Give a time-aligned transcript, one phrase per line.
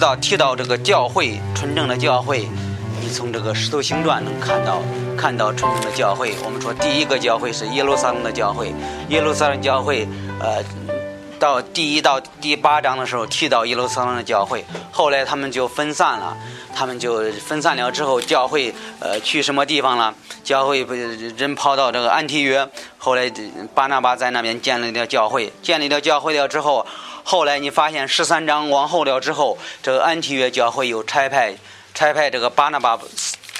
[0.00, 2.48] 到提到这个教会，纯正的教会，
[3.00, 4.80] 你从这个石头形状能看到，
[5.16, 6.34] 看到纯正的教会。
[6.42, 8.72] 我们说第一个教会是耶路撒冷的教会，
[9.10, 10.08] 耶路撒冷教会，
[10.40, 10.64] 呃，
[11.38, 16.34] 到第一到第八章的时候提到耶路撒冷的教会，后来他们就分散了，
[16.74, 20.14] 他们就分散了之后，教会呃去什么地方了？
[20.42, 23.30] 教会不人跑到这个安提约，后来
[23.74, 26.86] 巴拿巴在那边建立了教会，建立了教会了之后。
[27.22, 31.54] 后来你发现十三章往后了之后，这个安提约教会又差派
[31.94, 32.98] 差派这个巴拿巴、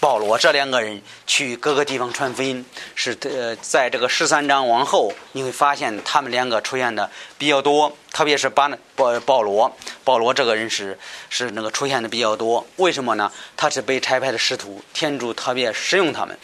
[0.00, 2.64] 保罗这两个人去各个地方传福音。
[2.94, 9.70] 是呃，在这个十三章往后，你会发现他们两个出现的比较多，特别是巴保保罗，
[10.02, 12.66] 保罗这个人是是那个出现的比较多。
[12.76, 13.30] 为什么呢？
[13.56, 16.36] 他是被差派的使徒，天主特别使用他们。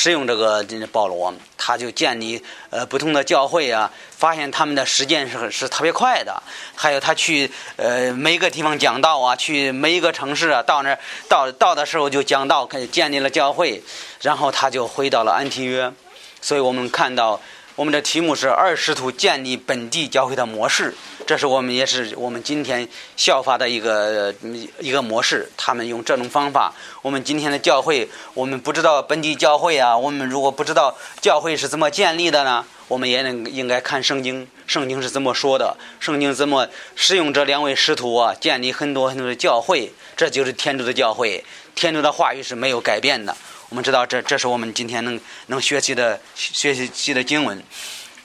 [0.00, 6.40] 使用这个保罗，他就建立呃不同的教会啊，发现他们的时间是是特别快的。
[6.76, 13.82] 还有他去呃每一个地方讲道啊，去每一个城市啊，到那儿到到的时候就讲道，建立了教会，
[14.20, 15.92] 然后他就回到了安提约。
[16.40, 17.40] 所以我们看到。
[17.78, 20.92] 我们的题目是二师徒建立本地教会的模式，
[21.24, 24.34] 这是我们也是我们今天效法的一个
[24.80, 25.48] 一个模式。
[25.56, 32.64] 他们用这种方法，我们今天的教会，我们不知道本地教会啊，我们如果不知道教会是怎么建立的呢？
[32.88, 35.76] 我们也能应该看圣经，圣经是怎么说的？
[36.00, 39.92] 圣经怎么使用这两位师徒啊，建立很多很多的教会？
[40.16, 41.44] 这就是天主的教会，
[41.76, 43.36] 天主的话语是没有改变的。
[43.70, 47.62] 我们知道，这这是我们今天能能学习的学习的经文。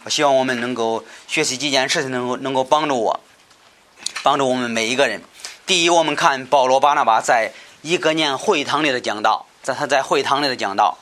[0.05, 3.19] 我希望我们能够学习几件事情，能够能够帮助我，
[4.21, 5.21] 帮助我们每一个人。
[5.65, 10.97] 第一，我们看保罗巴拿巴在一个年会堂里的讲道，在他在会堂里的讲道。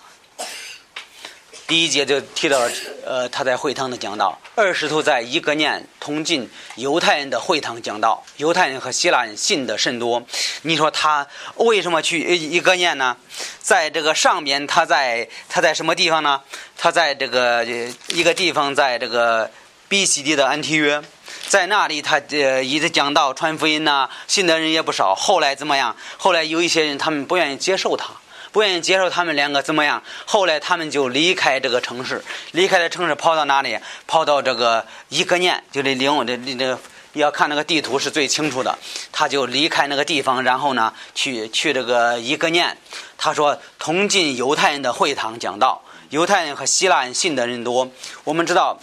[1.67, 2.71] 第一节就提到了，
[3.05, 4.40] 呃，他在会堂的讲道。
[4.53, 10.21] 二师徒在一个念同进犹太人的会堂讲道，犹太人和希腊人信的甚多。
[10.63, 11.25] 你说他
[11.55, 13.15] 为什么去一个念呢？
[13.61, 16.41] 在这个上边，他在他在什么地方呢？
[16.77, 17.65] 他在这个
[18.09, 19.49] 一个地方，在这个
[19.87, 21.01] 比西地的安提约，
[21.47, 25.15] 在那里他呃一直讲道传福音呐，信的人也不少。
[25.15, 25.95] 后来怎么样？
[26.17, 28.11] 后来有一些人他们不愿意接受他。
[28.51, 30.01] 不愿意接受他们两个怎么样？
[30.25, 33.79] 后来他们就离开这个城市，离开了城市，跑到哪里？
[34.07, 36.77] 跑到这个一个念，就这领这这
[37.13, 38.77] 要看那个地图是最清楚的。
[39.11, 42.77] 他就离开那个地方，然后呢，去去这个一个念。
[43.17, 47.89] 他说，同进犹太人的会堂讲道，犹太人和希腊人信的人多。
[48.23, 48.79] 我们知道，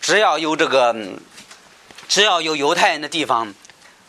[0.00, 0.94] 只要有这个，
[2.08, 3.54] 只要有犹太人的地方，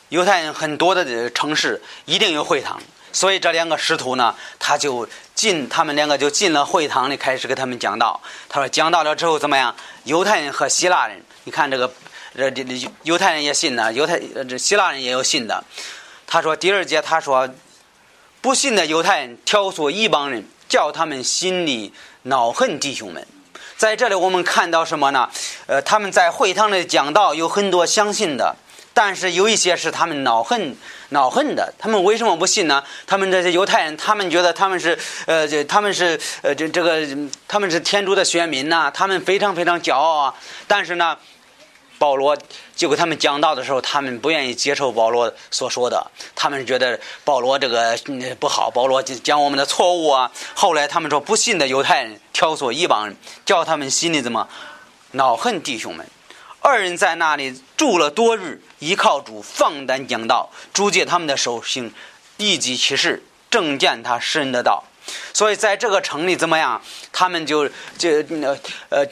[0.09, 2.81] 犹太人很多的城市一定有会堂。
[3.13, 8.19] 所以这两个师徒呢，他就进，他们两个就进了会堂里，开始给他们讲道。
[8.47, 9.75] 他说讲到了之后怎么样？
[10.05, 11.91] 犹太人和希腊人，你看这个，
[12.35, 12.63] 这这
[13.03, 15.63] 犹太人也信的，犹太这希腊人也有信的。
[16.25, 17.49] 他说第二节他说，
[18.41, 21.93] 不信的犹太人挑唆一帮人，叫他们心里
[22.23, 23.27] 恼恨弟兄们。
[23.77, 25.29] 在这里我们看到什么呢？
[25.67, 28.55] 呃，他们在会堂里讲道，有很多相信的。
[28.93, 30.75] 但是有一些是他们恼恨、
[31.09, 32.83] 恼恨的，他们为什么不信呢？
[33.07, 37.07] 他们这些犹太人，他们觉得他们是，呃，这他们是，呃，这这个
[37.47, 40.33] 他们是天主的选民呐，他们非常非常骄傲啊。
[40.67, 41.17] 但是呢，
[41.97, 42.37] 保罗
[42.75, 47.97] 就给他们讲道的时候，他们不愿意接受保罗所说的，他们觉得保罗这个
[48.39, 50.29] 不好，保罗讲我们的错误啊。
[50.53, 53.15] 后来他们说不信的犹太人挑唆一帮人，
[53.45, 54.49] 叫他们心里怎么
[55.11, 56.05] 恼恨弟兄们。
[56.61, 61.91] 二人在那里住了多日，依靠主放胆讲道，主借他们的手行
[62.37, 64.83] 一己其事，正见他施恩的道。
[65.33, 66.79] 所以在这个城里怎么样？
[67.11, 67.67] 他们就
[67.97, 68.09] 就
[68.41, 68.57] 呃
[68.89, 69.05] 呃，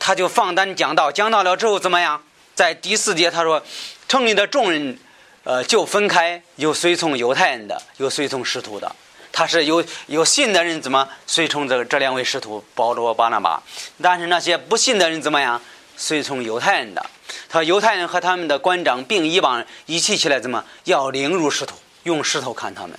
[0.00, 2.20] 他就放胆讲道，讲到了之后怎么样？
[2.56, 3.62] 在第四节他说，
[4.08, 4.98] 城里的众人
[5.44, 8.94] 呃就分开，有随从犹太人的，有随从师徒的。
[9.32, 13.62] 他是有有信的人怎么随从这这两位师徒保罗巴拿巴？
[14.02, 15.62] 但是那些不信的人怎么样？
[16.00, 17.04] 随从犹太人的，
[17.46, 22.98] 他犹太人和他们的官长并一帮一起起来，怎么要凌辱石头，用石头砍他们？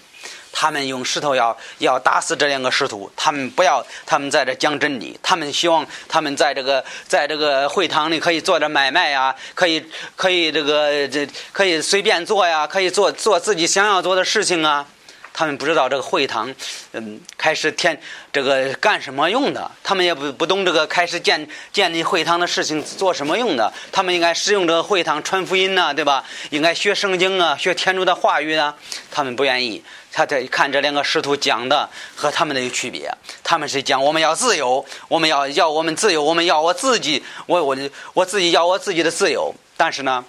[0.53, 9.83] 他们用石头要要打死这两个师徒，他们不要他们在这讲真理，他们希望他们在这个在这个会堂里可以做点买卖呀，可以
[10.15, 14.85] 可以这个这可以随便做呀，可以做做自己想要做的事情啊。
[15.33, 16.53] 他们不知道这个会堂，
[16.91, 17.99] 嗯，开始天
[18.31, 19.71] 这个干什么用的？
[19.83, 23.71] 他们也不不懂这个开始建建立会堂的事情做什么用的？
[23.91, 26.23] 他们应该使用这个会堂传福音呐，对吧？
[26.49, 28.75] 应该学圣经啊，学天主的话语啊。
[29.09, 29.83] 他们不愿意。
[30.11, 33.09] 他在看这两个师徒讲的和他们的有区别。
[33.41, 37.77] 他们是讲我们要自由，我们要要我们自由，我们要我自己，我我
[38.13, 39.53] 我自己要我自己的自由。
[39.77, 40.23] 但是呢，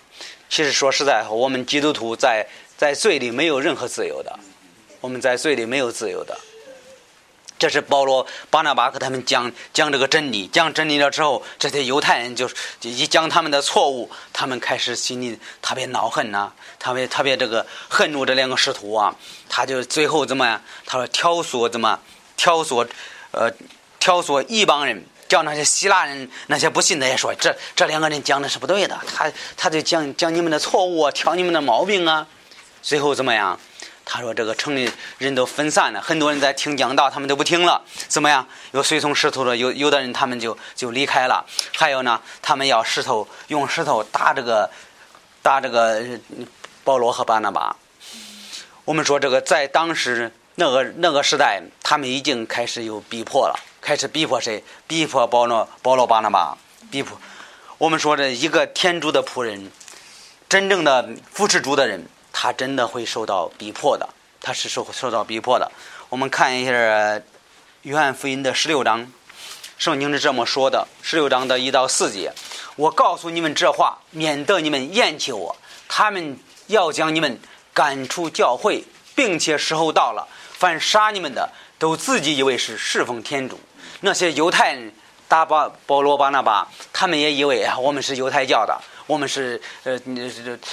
[0.48, 2.46] 其实说实在，我们基督徒在。
[2.74, 4.36] 在罪里没有任何自由的，
[5.02, 6.34] 我们在罪里没有自由的。
[7.58, 12.50] 这是保罗、巴拿巴和他们讲讲这个真理，讲真理了之后，这些犹太人就
[12.80, 16.50] 一讲他们的错误，他们开始心里特别恼恨呐，
[16.80, 19.14] 特别特别这个恨怒这两个使徒啊，
[19.48, 20.60] 他就最后怎么样？
[20.84, 22.00] 他说挑唆怎么
[22.36, 22.84] 挑唆，
[23.30, 23.48] 呃，
[24.00, 32.26] 挑唆一帮人，叫那些希腊人那些不信的也说，这这两个人讲的是不对的，他他就讲讲你们的错误啊，挑你们的毛病啊，
[32.82, 33.60] 最后怎么样？
[34.04, 37.80] 他说：“这个城里人都分散了，很多人在听讲道，他们都不听了。
[38.08, 38.46] 怎么样？
[38.72, 41.46] 有随从石头的，有有的人他们就就离开了。
[41.76, 44.68] 还有呢，他们要石头用石头打这个
[45.40, 46.04] 打这个
[46.84, 47.76] 保罗和巴拿巴。
[48.84, 54.62] 我们说这个在当时那个那个时代，他们已经开始有逼迫了，开始逼迫谁？
[54.86, 56.58] 逼迫保罗、保罗、巴拿巴，
[56.90, 57.16] 逼迫。
[57.78, 59.70] 我们说这一个天主的仆人，
[60.48, 64.08] 真正的扶持主的人。”他真的会受到逼迫的，
[64.40, 65.70] 他是受受到逼迫的。
[66.08, 66.72] 我们看一下
[67.82, 69.10] 《约翰福音》的十六章，
[69.78, 72.32] 圣经是这么说的：十六章的一到四节，
[72.76, 75.56] 我告诉你们这话，免得你们厌弃我。
[75.88, 76.38] 他们
[76.68, 77.38] 要将你们
[77.74, 78.84] 赶出教会，
[79.14, 83.60] 并且时候到了，凡杀你们的，都自己以为是侍奉天主。
[84.00, 84.92] 那些犹太人，
[85.28, 90.00] 大巴保罗巴拿巴，他们也以为啊，我们是犹太教的，我们是呃，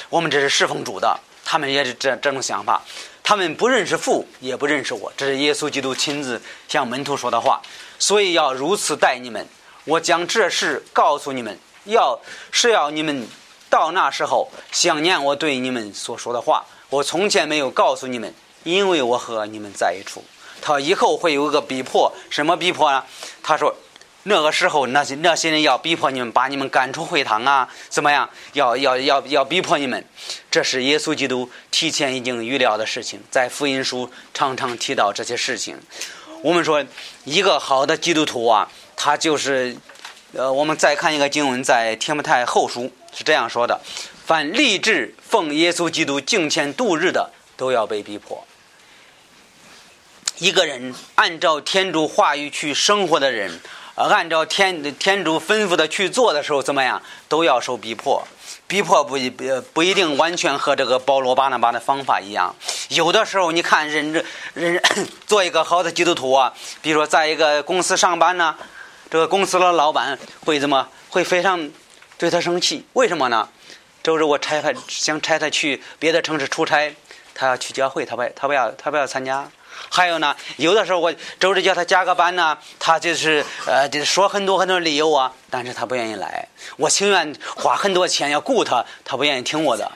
[0.10, 1.20] 我们这是侍奉主的。
[1.52, 2.80] 他们也是这这种想法，
[3.24, 5.12] 他们不认识父，也不认识我。
[5.18, 7.60] 这是耶稣基督亲自向门徒说的话，
[7.98, 9.48] 所以要如此待你们。
[9.86, 12.20] 我将这事告诉你们，要
[12.52, 13.28] 是要你们
[13.68, 16.64] 到那时候想念我对你们所说的话。
[16.92, 18.32] 我从前没有告诉你们，
[18.64, 20.24] 因为我和你们在一处。
[20.62, 23.04] 他以后会有一个逼迫，什么逼迫呢？
[23.42, 23.76] 他说。
[24.24, 27.68] 那个时候，那些那些人要逼迫你们，把你们赶出会堂啊？
[27.88, 28.30] 怎么样？
[28.52, 30.06] 要要要要逼迫你们？
[30.52, 35.80] 这是耶稣基督提前已经预料的事情，在福音书常常提到这些事情。
[36.42, 36.86] 我们说，
[37.24, 39.76] 一个好的基督徒啊，他就是，
[40.34, 43.80] 呃，我们再看一个经文，在天不太后书是这样说的：
[44.26, 48.46] 凡立志奉耶稣基督敬虔度日的，都要被逼迫。
[50.40, 53.62] 一个人按照天主话语去生活的人。
[54.08, 58.26] 按照天天主吩咐的去做的时候，怎么样都要受逼迫，
[58.66, 62.56] 逼迫不不不一定完全和这个保罗巴拿巴的方法一样。
[62.88, 64.24] 有的时候，你看人这
[64.54, 64.82] 人
[65.28, 68.56] 做一个好的基督徒啊，比如说在一个公司上班呢，
[69.10, 71.70] 这个公司的老板会怎么会非常
[72.18, 72.86] 对他生气？
[72.94, 73.50] 为什么呢？
[74.02, 76.96] 周日我差他想差他去别的城市出差，
[77.36, 79.46] 他要去教会，他不他不要他不要参加。
[79.90, 86.48] 还有呢，有的时候我周日叫他加个班呢，他就是呃，就说很多很多理由啊，但是他不愿意来。
[86.78, 89.92] 我情愿花很多钱要雇他，他不愿意听我的。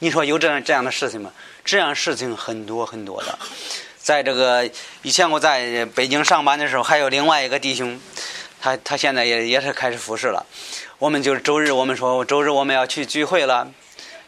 [0.00, 1.30] 你说有这样这样的事情吗？
[1.64, 3.38] 这样事情很多很多的。
[3.98, 4.68] 在这个
[5.02, 8.00] 以前我在北京上班的时候，还有另外一个弟兄，
[8.60, 10.44] 他他现在也也是开始服侍了。
[10.98, 13.68] 我们就是周日，我们说周日我们要去聚会了。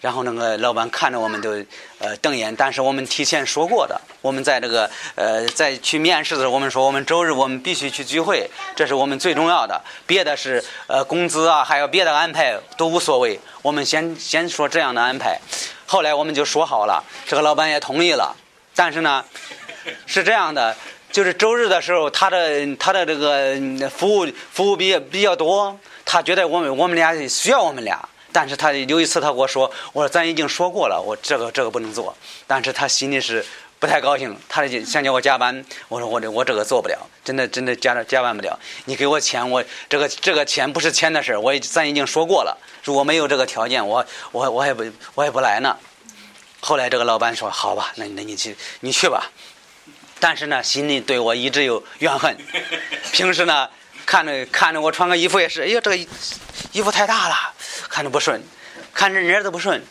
[0.03, 1.53] 然后那个老板看着我们都
[2.01, 15.39] 呃瞪眼，但是我们提前说过的，我们在这个呃在去面试的时候，我们说我们周日我们必须去聚会，这是我们最重要的，别的是呃工资啊，还有别的安排都无所谓，我们先先说这样的安排。
[15.87, 18.35] 后来我们就说好了，这个老板也同意了，
[18.75, 19.25] 但是呢
[20.07, 20.77] 是这样的，
[21.13, 28.09] 就是周日的时候他的他的这个服务服务比比较多，他觉得我们我们俩需要我们俩。
[28.33, 32.17] 但是他有一次他跟我说：“我说咱已经说过了，我这个这个不能做。”
[32.49, 33.45] 但是他心里是
[33.79, 35.65] 不太高兴，他想叫我加班。
[35.89, 38.59] 我说：“我这我这个做不了，真的真的加加班不了。
[38.87, 42.57] 你给我钱，我这个这个钱不是钱的事我咱已经说过了。
[42.83, 44.85] 如果没有这个条件，我我我也不
[45.15, 45.77] 我也不来呢。”
[46.61, 49.31] 后来这个老板说：“好吧，那那你去你去吧。”
[50.21, 52.37] 但是呢，心里对我一直有怨恨。
[53.13, 53.69] 平时呢，
[54.07, 55.97] 看着看着我穿个衣服也是，哎呀，这个
[56.71, 57.35] 衣服太大了。
[57.89, 58.43] 看着不顺，
[58.93, 59.83] 看着人都不顺，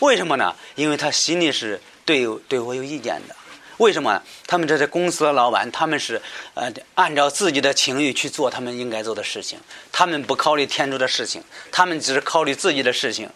[0.00, 0.54] 为什么呢？
[0.74, 3.34] 因为他心里是对对我有意见的。
[3.78, 4.22] 为什么？
[4.46, 6.22] 他们这些公司的老板，他们是
[6.54, 9.58] 呃按照自己的情欲去做他们应该做的事情，
[9.92, 13.28] 他们不考虑天主的事情，他们只是考虑自己的事情。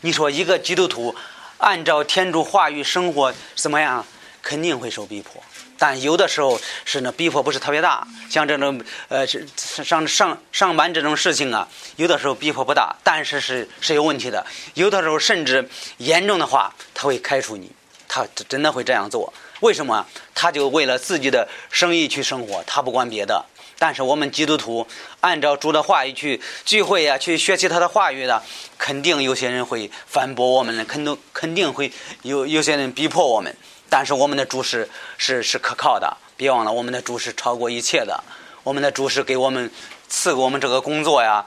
[0.00, 1.14] 你说一个基督徒
[1.58, 4.04] 按照天主话语生活怎么样？
[4.42, 5.40] 肯定会受逼迫。
[5.78, 14.44] 但有的时候是呢，逼迫不是特别大，像这种呃上上上班这种事情啊，有的时候逼迫不大，但是是是有问题的。
[14.74, 17.70] 有的时候甚至严重的话，他会开除你，
[18.08, 19.32] 他真的会这样做。
[19.60, 20.06] 为什么？
[20.34, 23.44] 他就为了自己的生意去生活，他不管别的。
[23.76, 24.86] 但是我们基督徒
[25.20, 28.42] 按照主的话语去聚会呀，去学习他的话语的，
[28.78, 31.90] 肯定有些人会反驳我们的，肯定肯定会
[32.22, 33.54] 有有些人逼迫我们。
[33.88, 34.88] 但是我们的主是
[35.18, 38.22] 是是可靠的，别忘了我们的主是超过一切的。
[38.62, 39.70] 我们的主是给我们
[40.08, 41.44] 赐给我们这个工作呀。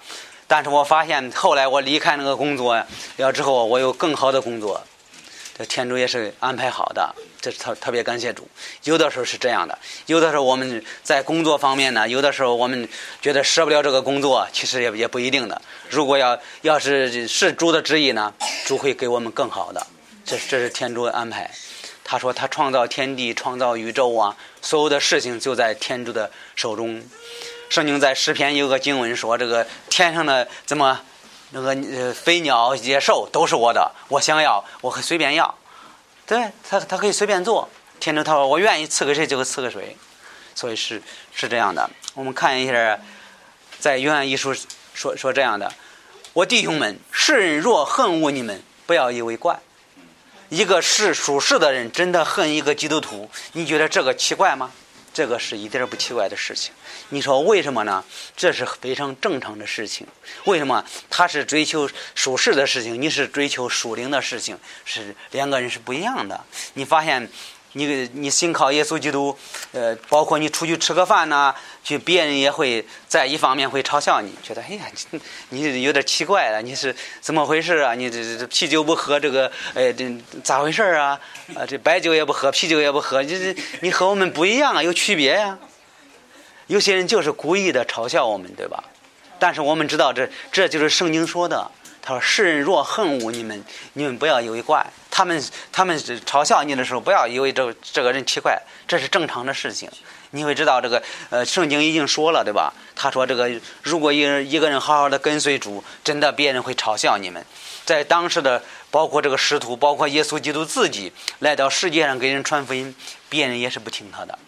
[0.48, 2.82] 但是我发现后来我离开那个工作
[3.17, 4.82] 了之后，我有更好的工作。
[5.58, 8.48] 这天主也是安排好的，这特特别感谢主。
[8.84, 12.88] 有的时候是这样的，有的时候我们在工作方面呢，有的时候我们
[13.20, 15.60] 觉得舍不了这个工作，其实也也不一定的。
[15.89, 18.32] 如果要要是是主的旨意呢，
[18.65, 19.86] 主会给我们更好的。
[20.24, 21.50] 这这是天主的安排。
[22.10, 27.04] 他说他创造天地，创造宇宙啊，所有的事情就在天主的手中。
[27.70, 31.02] 圣经在诗篇有个经文说：“这个天上的怎么
[31.52, 35.54] 那个呃飞鸟野兽都是我的，我想要我可以随便要。”
[36.26, 37.68] 对他他可以随便做。
[38.00, 39.98] 天主他说：“我愿意赐给谁就赐给谁。”
[40.56, 41.02] 所以是
[41.34, 41.90] 是这样的。
[42.14, 42.98] 我们看一下，
[43.80, 44.56] 在约翰一书
[44.94, 45.70] 说说这样的
[46.32, 49.60] ：“我弟兄们，世人若恨恶你们，不要以为怪。”
[50.50, 54.72] 一个是属世的人真的恨一个基督徒，你觉得这个奇怪吗？
[55.13, 56.72] 这个是一点不奇怪的事情。
[57.10, 58.04] 你说为什么呢？
[58.36, 60.06] 这是非常正常的事情。
[60.46, 60.86] 为什么？
[61.10, 66.39] 他是追求属世的事情，你是追求属灵的事情，是两个人是不一样的。
[66.74, 67.30] 你发现？
[67.86, 69.38] 你你信靠耶稣基督，
[69.72, 71.53] 呃，包括你出去吃个饭呐，
[71.84, 74.86] 去别人也会在一方面会嘲笑你，觉得哎呀，
[75.50, 77.93] 你有点奇怪了，你是怎么回事啊？
[77.93, 80.12] 你这这啤酒不喝，这个哎这
[80.43, 81.19] 咋回事啊？
[81.55, 85.57] 啊，这白酒也不喝，啤酒也不喝，你这你和我们不一样啊，有区别呀。
[86.67, 88.84] 有些人就是故意的嘲笑我们，对吧？
[89.39, 91.72] 但是我们知道，这这就是圣经说的。
[92.08, 93.62] 他说：“世人若恨恶你们，
[93.92, 94.86] 你们不要以为怪。
[95.12, 99.90] 他们他们嘲笑你的时候，不要以为这这个人奇怪，这是正常的事情。
[100.30, 102.74] 你会知道这个呃，圣经已经说了，对吧？
[102.96, 103.52] 他说这个
[103.84, 107.46] 如果一一个人好好的跟随主，真的别人会嘲笑你们。
[107.84, 112.96] 在当时的包括这个使徒，包括耶稣基督自己来到世界上给人传福音，
[113.28, 114.40] 别人也是不听他的，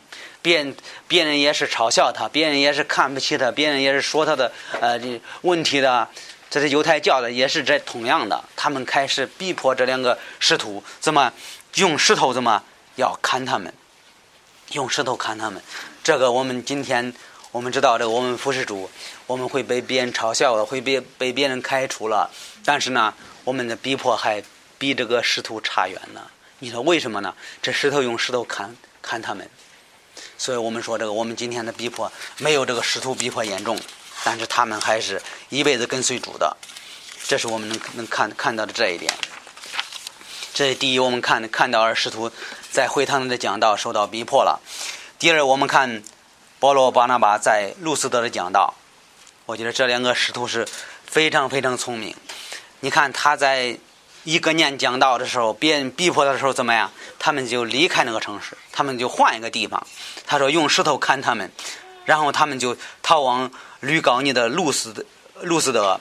[0.42, 0.74] 别人
[1.10, 4.50] 别人也是嘲笑他，别人也是看不起他，别人也是说他的
[4.80, 4.98] 呃
[5.42, 6.08] 问题的。”
[6.50, 8.44] 这是犹太教的，也是这同样的。
[8.56, 11.32] 他们开始逼迫这两个师徒，怎么
[11.76, 12.34] 用石头？
[12.34, 12.64] 怎么
[12.96, 13.72] 要砍他们？
[14.72, 15.62] 用石头砍他们。
[16.04, 17.14] 这个我们今天
[17.52, 18.90] 我们知道，这个我们服侍主，
[19.28, 22.30] 我们会被别人嘲笑了，会被被别人开除了。
[22.66, 23.14] 但是呢，
[23.44, 24.44] 我们的逼迫还
[24.78, 26.32] 比这个石头差远了。
[26.60, 27.36] 你说为什么呢？
[27.62, 29.48] 这石头用石头砍砍他们，
[30.38, 33.80] 所以我们说这个我们今天的逼迫没有这个石头逼迫严重。
[34.24, 36.58] 但是他们还是一辈子跟随主的，
[37.28, 39.14] 这是我们能能看看到的这一点。
[40.54, 42.32] 这是第一，我们看看到二使徒
[42.72, 44.60] 在会堂里的讲道受到逼迫了。
[45.18, 46.04] 第二，我们看
[46.60, 48.74] 保罗巴拿巴在路斯德的讲道，
[49.46, 50.68] 我觉得这两个使徒是
[51.06, 52.16] 非常非常聪明。
[52.82, 53.78] 你看他在
[54.26, 56.92] 一个年讲道的时候，别人逼迫他的时候怎么样？
[57.18, 59.88] 他们就离开那个城市，他们就换一个地方。
[60.26, 61.52] 他说用石头砍他们。
[62.06, 65.06] 然后他们就逃往吕高尼的路斯的
[65.42, 66.00] 路斯德、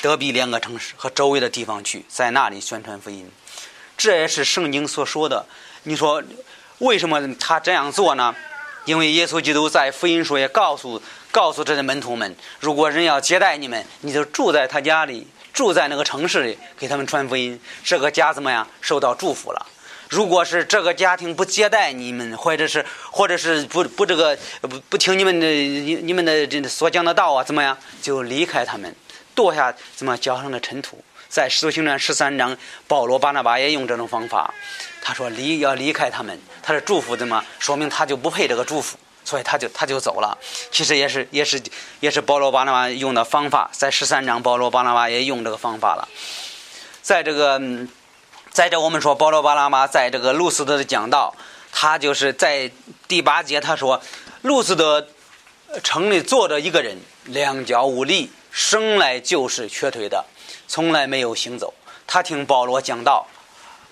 [0.00, 3.30] 德比两个城市和周围的地方去，在那里宣传福音。
[3.96, 5.44] 这也是圣经所说的。
[5.82, 6.22] 你说
[6.78, 8.34] 为什么他这样做呢？
[8.84, 18.66] 因为耶稣基督在福音书也告诉告诉这些门徒们：如果人要接待你们，你就住在他家里，住在那个城市里，给他们传福音，这个家怎么样？
[18.80, 19.66] 受到祝福了。
[20.08, 28.94] 如果是这个家庭不接待你们，或者是或者是不不这个不不听你们的你你们的这所讲的道啊，怎么样就离开他们，
[29.34, 31.04] 剁下怎么脚上的尘土。
[31.28, 34.54] 在使徒行传十三章，保罗巴拿巴也用这种方法，
[35.02, 40.36] 他说离要离开他们，他的祝福怎么说明他就不配这个祝福，所以他就他就走了。
[40.70, 41.62] 其实也是也是
[42.00, 46.08] 也是保罗巴拿巴用的方法，在十三章保罗巴拿巴也用这个方法了，
[47.02, 47.60] 在这个。
[48.58, 51.32] 在这，我们说保罗·巴拉马在这个路斯德的讲道，
[51.70, 52.68] 他就是在
[53.06, 54.02] 第八节他说，
[54.42, 55.06] 路斯德
[55.84, 60.24] 城里坐着一个人，两脚无力，生来就是瘸腿的，
[60.66, 61.72] 从来没有行走。
[62.04, 63.28] 他听保罗讲道，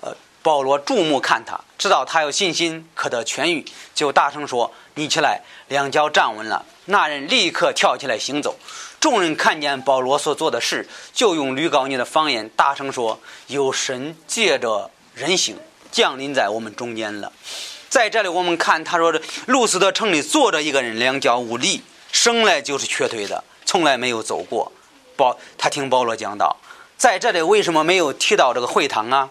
[0.00, 8.56] 呃，保罗注目看他，知道他有信心可得痊愈，就大声说：“你起来，两脚站稳了。”那人立刻跳起来行走。
[8.99, 15.57] 众人看见保罗所做的事，就用吕高尼的方言大声说：“有神借着人形
[15.93, 17.33] 降临在我们中间了。”
[17.88, 24.73] 在这里，我们看他说：“这路斯德城里坐着一个人，两脚无力，生来就是瘸腿的，从来没有走过。”
[25.17, 26.57] 保他听保罗讲道，
[26.97, 29.31] 在这里为什么没有提到这个会堂啊？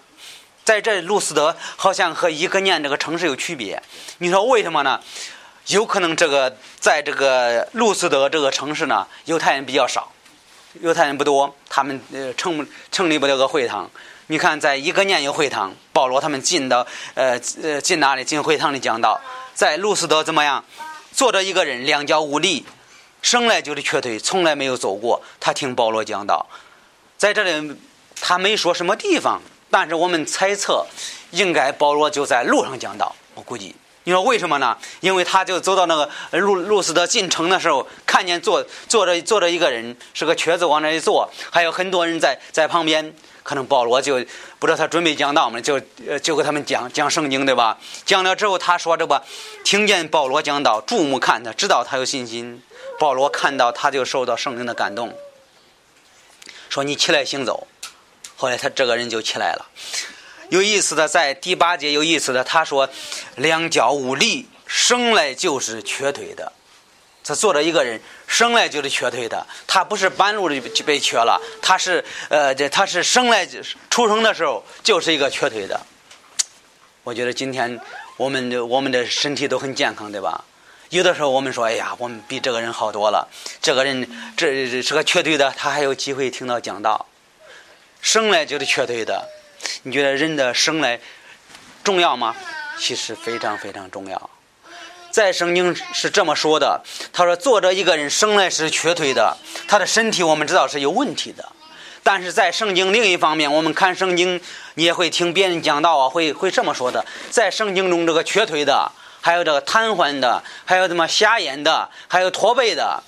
[0.64, 3.84] 在这路斯德好像和伊格念这个城市有区别。
[4.18, 5.00] 你说为什么呢？
[5.68, 10.12] 有可能这个在这个路斯德这个城市呢，犹太人比较少，
[10.82, 13.90] 犹太人不多，他们呃成成立不了个会堂。
[14.28, 19.20] 你看，在一个年有会堂，保罗他们进到呃呃进哪里进会堂里讲道，
[19.54, 20.64] 在路斯德怎么样？
[21.12, 22.66] 坐着一个人两脚无力，
[23.22, 25.22] 生来就是瘸腿，从来没有走过。
[25.40, 26.46] 他听保罗讲道，
[27.18, 27.76] 在这里
[28.20, 29.42] 他没说什么地方，
[29.72, 30.86] 但是我们猜测，
[31.32, 33.16] 应该保罗就在路上讲道。
[33.34, 33.76] 我估计。
[34.06, 34.78] 你说为什么呢？
[35.02, 36.10] 因为他就走到那个
[36.40, 43.14] 路路斯德进城的时候，看见坐坐着坐着一个人，是个瘸子往那里坐，还有很多人在在旁边。
[43.44, 44.16] 可能保罗就
[44.58, 45.80] 不知道他准备讲道嘛，就
[46.20, 47.78] 就给他们讲讲圣经，对吧？
[48.04, 49.16] 讲了之后，他说这不，
[49.64, 52.64] 听见保罗讲道，注目看他，知道他有信心。
[52.98, 55.16] 保罗看到他就受到圣灵的感动，
[56.70, 57.68] 说你起来行走。
[58.36, 59.68] 后来他这个人就起来了。
[60.50, 62.90] 有意思的，在第八节有意思的，他说
[63.38, 66.52] ：“两脚无力，生来就是瘸腿的。”
[67.28, 69.46] 他坐着一个人，生来就是瘸腿的。
[69.66, 73.48] 他不是半路就被瘸了，他是呃，这他是生来
[73.90, 75.80] 出生的时候就是一个瘸腿的。
[77.04, 77.80] 我觉得今天
[78.18, 80.44] 我们的我们的身体都很健康，对吧？
[80.90, 83.28] 有的时候我们说：“哎呀，我们比这个人好多了。”
[83.60, 87.08] 这个人这是个瘸腿的，他还有机会听到讲道。
[88.02, 89.28] 生来就是瘸腿的。
[89.84, 91.00] 你觉得人的生来
[91.84, 92.36] 重要吗？
[92.78, 94.30] 其实非常非常重要。
[95.12, 96.82] 在圣经是这么说的，
[97.14, 101.54] 他说：“作者一个人生来是瘸腿的，他的身体我们知道是有问题的。
[102.04, 104.42] 但是在圣经另一方面，我们看圣经，
[104.74, 107.06] 你也会听别人讲到啊，会会这么说的。
[107.30, 108.92] 在圣经中，这个瘸腿的，
[109.22, 113.02] 还有这个瘫痪的，还有什么瞎眼的，还有驼背的，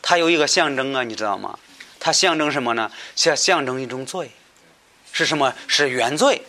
[0.00, 1.58] 它有一个象征啊，你知道吗？
[2.00, 2.90] 它象征什么呢？
[3.14, 4.30] 象象征一种罪。”
[5.12, 5.54] 是什么？
[5.68, 6.42] 是原罪。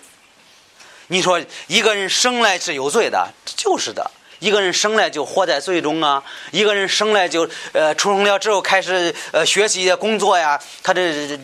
[1.08, 4.10] 你说一个人生来是有罪的，就是的。
[4.40, 6.24] 一个人生来就活在罪中啊。
[6.52, 11.40] 一个人生来就呃出生了之后开始呃学习工作呀，他这，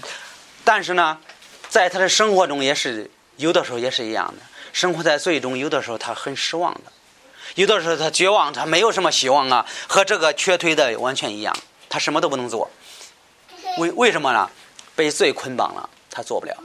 [0.63, 1.17] 但是呢，
[1.69, 4.45] 在他的生活中也是有的时候也是一样的。
[4.73, 6.91] 生活在罪中，有的时候他很失望的，
[7.55, 9.65] 有的时候他绝望，他没有什么希望啊。
[9.87, 11.55] 和这个瘸腿的完全一样，
[11.89, 12.69] 他什么都不能做。
[13.77, 14.49] 为为什么呢？
[14.95, 16.55] 被罪捆绑了，他做不了。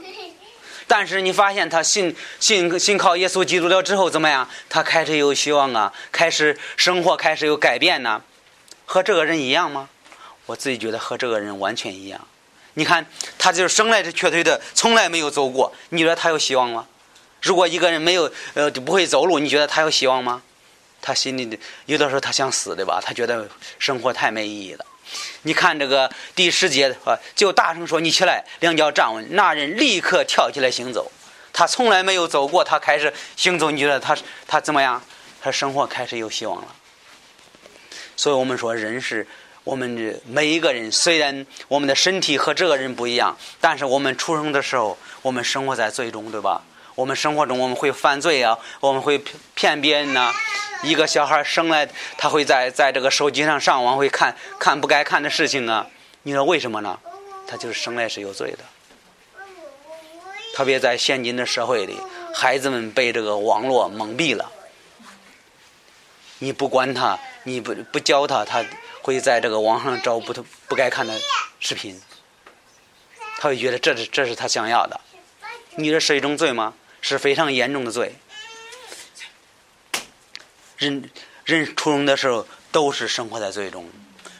[0.87, 4.47] 但是你发现他信信信靠耶稣基督了之后怎么样？
[4.69, 8.21] 他开始有希望啊，开始生活开始有改变呢，
[8.85, 9.89] 和这个人一样吗？
[10.45, 12.27] 我自己觉得和这个人完全一样。
[12.75, 13.05] 你看
[13.39, 15.73] 他就是生来是瘸腿的，从来没有走过。
[15.89, 16.85] 你觉得他有希望吗？
[17.41, 20.43] 如果一个人没有呃就不会走路，你觉得他有希望吗？
[21.01, 23.01] 他心里有的时候他想死对吧？
[23.03, 23.47] 他觉得
[23.79, 24.85] 生活太没意义了。
[25.43, 31.11] 你看这个第十节啊，就大声说：“你起来，两脚站稳。”那人立刻跳起来行走。
[31.53, 33.71] 他从来没有走过，他开始行走。
[33.71, 35.01] 你觉得他他怎么样？
[35.41, 36.75] 他生活开始有希望了。
[38.17, 39.25] 所以我们说，人是
[39.63, 46.61] 我们每一个人，虽然我们的身体和这个人不一样，但是我们出生的时候，我们生活在最终，对吧？
[46.95, 49.21] 我们生活中我们会犯罪啊，我们会
[49.53, 50.33] 骗别人呐。
[50.81, 55.87] 一个小孩生来，他会在在这个手机上上网，会看看不该看的事情啊。
[56.23, 56.99] 你说为什么呢？
[57.47, 58.59] 他就是生来是有罪的。
[60.55, 61.97] 特别在现今的社会里，
[62.33, 64.49] 孩子们被这个网络蒙蔽了。
[66.39, 68.63] 你不管他，你不不教他，他
[69.01, 70.33] 会在这个网上找不
[70.67, 71.13] 不该看的
[71.59, 71.99] 视频。
[73.37, 75.01] 他会觉得这是这是他想要的。
[75.77, 76.73] 你这是一种罪吗？
[77.07, 78.15] 是非常严重的罪。
[80.75, 81.07] 人
[81.43, 83.87] 人出生的时候都是生活在罪中，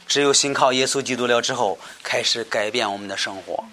[0.07, 3.65] 只有信靠耶稣基督了之后，开始改变我们的生活。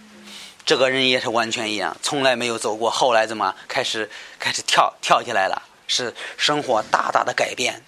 [0.66, 5.62] 这个人也是完全一样，从来没有走过，后来怎么开始开始跳跳起来了？
[5.88, 7.82] 是生活大大的改变。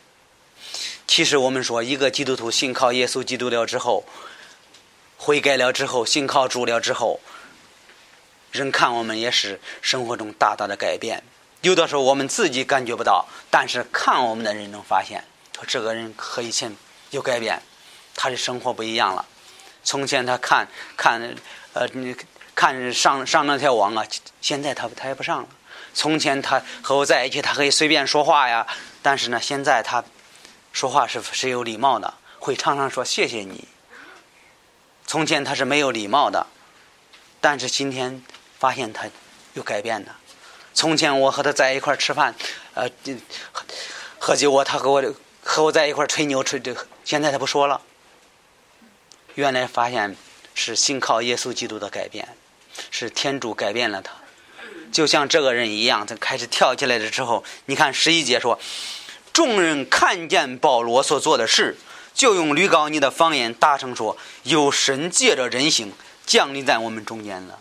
[1.06, 4.06] 其实我们说，一个基督徒信靠耶稣基督了之后，
[5.18, 7.20] 悔改了之后，信靠主了之后。
[8.54, 11.20] 人看我们也是生活中大大的改变，
[11.62, 16.72] 有的时候我们自己感觉不到，但是看我们的人能发现，说这个人和以前
[17.10, 17.60] 有改变，
[18.14, 19.26] 他的生活不一样了。
[19.82, 21.34] 从前他看看
[21.72, 22.14] 呃，你
[22.54, 24.06] 看上上那条网啊，
[24.40, 25.48] 现在他他也不上了。
[25.92, 28.64] 从前他和我在一起，他可以随便说话呀，
[29.02, 30.04] 但是呢，现在他
[30.72, 33.66] 说话是是有礼貌的，会常常说谢谢你。
[35.08, 36.46] 从前他是没有礼貌的，
[37.40, 38.22] 但是今天。
[38.64, 39.04] 发现他
[39.52, 40.10] 有改变的。
[40.72, 42.34] 从前我和他在一块吃饭，
[42.72, 42.88] 呃，
[44.18, 46.74] 喝酒我，他和我和我在一块吹牛吹这，
[47.04, 47.82] 现在他不说了。
[49.34, 50.16] 原来发现
[50.54, 52.26] 是信靠耶稣基督的改变，
[52.90, 54.14] 是天主改变了他，
[54.90, 58.58] 就像这个人一样，他开始跳起来了之后，你看十一节说，
[59.34, 61.76] 众人看见保罗所做的事，
[62.14, 65.92] 就用吕高尼的方言大声说：“有神借着人形
[66.24, 67.58] 降临在我们中间了。”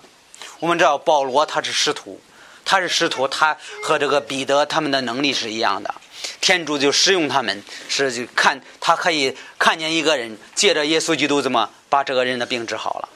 [0.63, 2.21] 我们知道保罗他是师徒，
[2.63, 5.93] 他是师徒，他和这个彼得他们的能力是一样的。
[6.39, 13.09] 天主就使用他们，是就看他可以看见一个人，借着耶稣基督怎么把这个人的病治好了。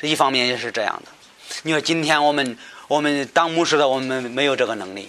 [0.00, 1.12] 这一方面也是这样的。
[1.62, 5.08] 你说今天我们我们当牧师的，我们没有这个能力。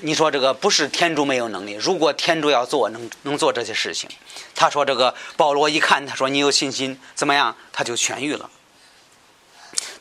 [0.00, 4.08] 你说这个不是天主没有能力，如果天主要做，能能做这些事情。
[4.54, 7.54] 他说这个保罗一看，他说你有信心，怎么样？
[7.70, 8.48] 他就痊愈了。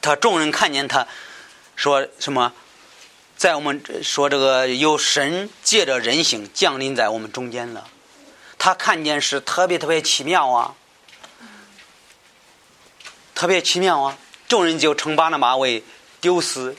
[0.02, 1.08] 他众人看见他，
[1.76, 2.54] 说什么？
[3.38, 7.88] 在我们说这个有神借着人形降临在我们中间了。
[8.58, 10.76] 他看见是特别特别奇妙啊，
[13.34, 14.18] 特别奇妙啊！
[14.48, 15.84] 众人就称巴拿马为
[16.20, 16.76] 丢失。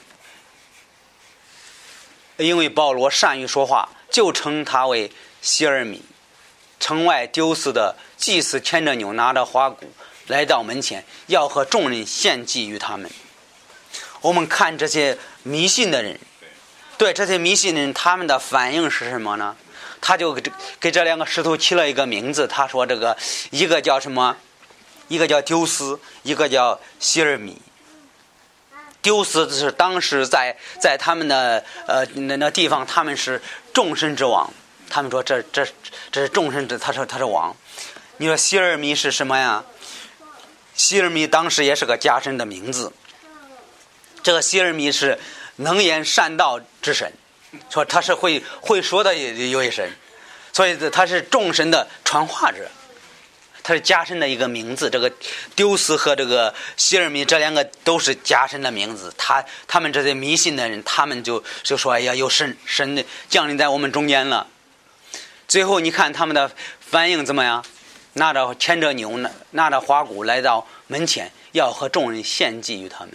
[2.37, 6.05] 因为保罗善于说话，就称他为希尔米。
[6.79, 9.91] 城外丢失的祭司牵着牛，拿着花鼓
[10.27, 13.11] 来到门前，要和众人献祭于他们。
[14.21, 16.19] 我们看这些迷信的人，
[16.97, 19.57] 对这些迷信的人，他们的反应是什么呢？
[20.01, 22.47] 他就给这给这两个石头起了一个名字。
[22.47, 23.17] 他说：“这个
[23.51, 24.37] 一个叫什么？
[25.09, 27.61] 一个叫丢斯，一个叫希尔米。”
[29.03, 33.41] 丢失是当时在在他们的呃那那地方，他们是
[33.73, 34.53] 众神之王。
[34.89, 35.67] 他们说这这
[36.11, 37.55] 这是众神之，他说他是王。
[38.19, 39.65] 你说希尔米是什么呀？
[40.75, 42.93] 希尔米当时也是个假神的名字。
[44.23, 45.19] 这个希尔米是
[45.57, 47.13] 能言善道之神，
[47.71, 49.91] 说他是会会说的一位神，
[50.53, 52.71] 所以他是众神的传话者。
[53.65, 55.09] 他是假神的一个名字，这个
[55.55, 59.15] 丢斯和这个希尔米这两个都是假神的名字。
[59.17, 64.49] 他他们这些迷信的人，他们就就说：“哎呀，有神神降临在我们中间了。”
[65.47, 67.65] 最后你看他们的反应怎么样？
[68.15, 73.15] 拿着牵着牛，拿拿着花鼓来到门前，要和众人献祭于他们。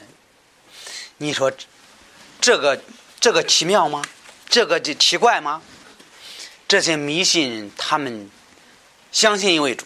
[1.17, 1.51] 你说
[2.39, 2.81] 这个
[3.19, 4.03] 这个奇妙吗？
[4.47, 5.61] 这个就奇怪吗？
[6.67, 8.29] 这些迷信，他们
[9.11, 9.85] 相信一位主。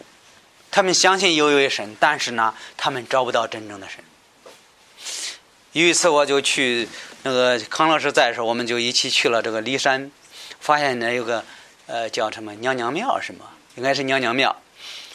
[0.70, 4.02] 他们相信有一位神，但是呢，他们找不到真正的神。
[5.72, 6.88] 有一次，我就去
[7.24, 10.10] 那个康老师在的时候，我们就一起去了这个骊山，
[10.60, 11.44] 发现那有个
[11.86, 13.46] 呃叫什么娘娘庙，是吗？
[13.76, 14.56] 应该是娘娘庙。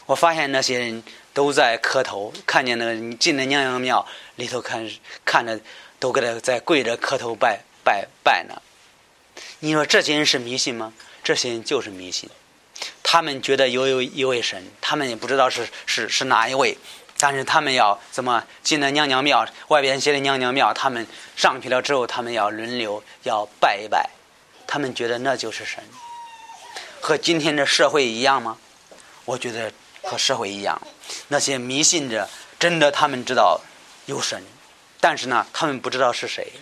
[0.08, 4.90] 我发现那些人都在磕头，看见那个进了娘娘庙里头看
[5.24, 5.60] 看着
[6.00, 8.60] 都给他在跪着磕头拜拜拜呢。
[9.60, 10.94] 你说这些人是迷信吗？
[11.24, 12.30] 这些人就是迷信。
[13.04, 16.78] 他们觉得有有一位神，他们也不知道是是是哪一位，
[17.18, 24.10] 但是他们要怎么进了娘娘庙，外边写的娘娘庙，他们上去了之后，他们要轮流要拜一拜，
[24.66, 25.84] 他们觉得那就是神，
[27.02, 28.58] 和今天的社会一样吗？
[29.26, 29.74] 我觉得
[30.08, 30.82] 和社会一样，
[31.28, 33.60] 那些迷信者真的他们知道
[34.06, 34.42] 有神，
[35.02, 36.54] 但是呢，他们不知道是谁。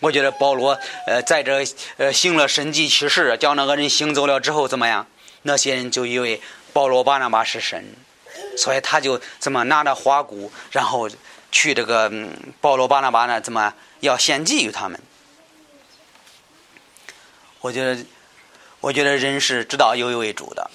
[0.00, 1.64] 我觉得保罗，呃，在这
[1.96, 5.06] 呃行了神迹奇事，叫那个人行走了之后怎么样？
[5.42, 6.42] 那些人就以为
[6.72, 7.94] 保罗巴拿巴是神，
[8.58, 11.08] 所以他就怎么拿着花鼓，然后
[11.52, 12.10] 去这个
[12.60, 13.40] 保罗巴拿巴呢？
[13.40, 15.00] 怎么要献祭于他们？
[17.60, 18.04] 我觉得，
[18.80, 20.70] 我觉得人是知道有一位主的。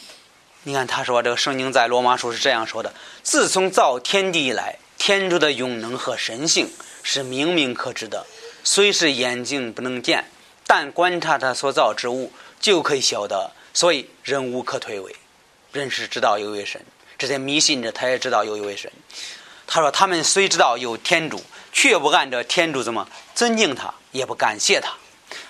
[0.70, 6.70] 你看他说这个圣经在罗马书是这样说的：自从造天地以来，天主的永能和神性
[7.02, 8.24] 是明明可知的。
[8.64, 10.26] 虽是眼睛不能见，
[10.68, 13.50] 但观察他所造之物，就可以晓得。
[13.74, 15.12] 所以人无可推诿，
[15.72, 16.80] 人是知道有一位神。
[17.18, 18.92] 这些迷信者，他也知道有一位神。
[19.66, 21.42] 他说：他们虽知道有天主，
[21.74, 24.94] 却不按照天主怎么尊敬他，也不感谢他。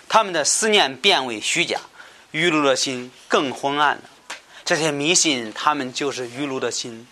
[0.07, 1.77] 他们的思念变为虚假，
[2.31, 4.03] 愚鲁的心更昏暗了。
[4.69, 7.07] 这些迷信，他们就是愚鲁的心。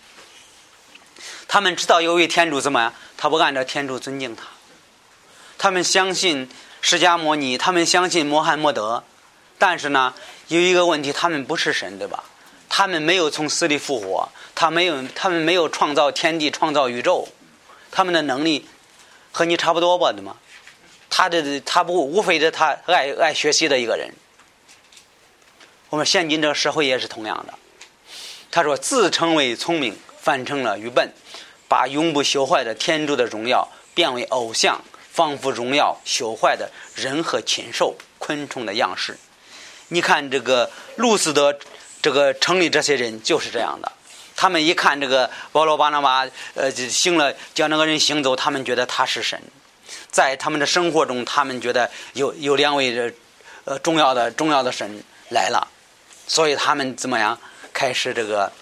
[1.48, 4.44] 他们知道有位天主怎么样，他不按照天主尊敬他。
[5.58, 6.48] 他们相信
[6.80, 9.02] 释迦牟尼，他们相信穆罕默德，
[9.58, 10.14] 但是呢，
[10.46, 12.22] 有一个问题，他们不是神，对吧？
[12.68, 17.26] 他们没有从死里复活，他没有，他们没有创造天地、创造宇宙，
[17.90, 18.68] 他们的能力
[19.32, 20.12] 和你差不多吧？
[20.12, 20.36] 对吗？
[21.10, 24.14] 他的他不无非是他爱爱学习的一个人。
[25.90, 27.54] 我们现今这个社会也是同样的。
[28.50, 31.12] 他说自称为聪明，反成了愚笨，
[31.68, 34.80] 把永不朽坏的天主的荣耀变为偶像。
[35.10, 39.18] 仿佛荣耀朽坏的人和禽兽、昆虫的样式。
[39.88, 41.58] 你看这个路斯德，
[42.00, 43.90] 这个城里这些人就是这样的。
[44.36, 46.24] 他们一看这个保罗巴拿巴，
[46.54, 49.42] 呃，行了，叫那个人行走，他们觉得他是神。
[50.08, 53.12] 在他们的生活中，他们觉得有有两位这
[53.64, 55.66] 呃重要的重要的神来了，
[56.28, 57.36] 所以他们怎么样
[57.72, 58.52] 开始这个，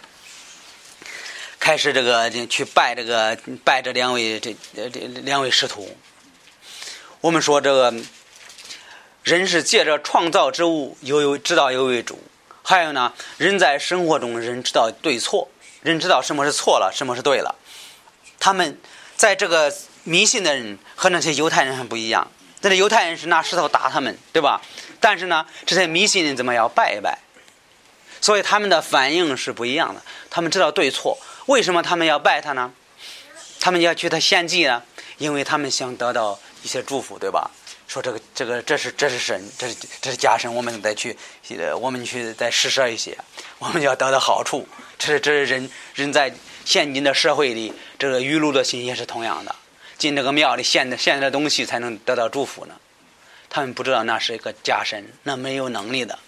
[1.59, 4.89] 开始这个去拜这个拜这两位这这
[5.23, 5.99] 两位师徒。
[7.21, 7.93] 我们说这个
[9.25, 12.23] 人是借着创造之物有有知道有为主，
[12.63, 15.49] 还有呢，人在生活中人知道对错，
[15.83, 17.57] 人知道什么是错了，什么是对了。
[18.39, 18.79] 他们
[19.17, 19.75] 在这个
[20.05, 24.63] 迷信的人和那些犹太人还不一样，那些犹太人是拿石头打他们，对吧？
[25.01, 27.19] 但是呢，这些迷信人怎么要拜一拜？
[28.27, 30.03] 所以他们的反应是不一样的。
[30.29, 32.73] 他们知道对错，为什么他们要拜他呢？
[33.61, 34.83] 他们要去他献祭呢？
[35.19, 37.49] 因为他们想得到一些祝福，对吧？
[37.87, 41.17] 说这个这个这是这是神，这是这是假神，我们再去
[41.81, 43.17] 我们去再施舍一些，
[43.61, 44.67] 我们要得到好处。
[44.99, 46.35] 这是这是人人在
[46.65, 49.55] 现今的社会里，这个愚鲁的心也是同样的。
[49.99, 52.75] 进这个庙里献的献的东西才能得到祝福呢。
[53.49, 56.19] 他们不知道那是一个假神，那没有能力的。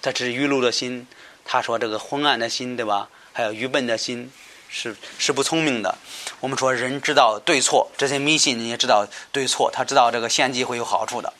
[0.00, 1.06] 他只是愚鲁的心。
[1.50, 3.08] 他说这个昏暗的心，对吧？
[3.32, 4.30] 还有愚笨的心，
[4.68, 5.96] 是是不聪明的。
[6.40, 9.70] 我们说人知道对错，这些迷信人也知道对错。
[9.72, 11.32] 他知道这个献祭会有好处的。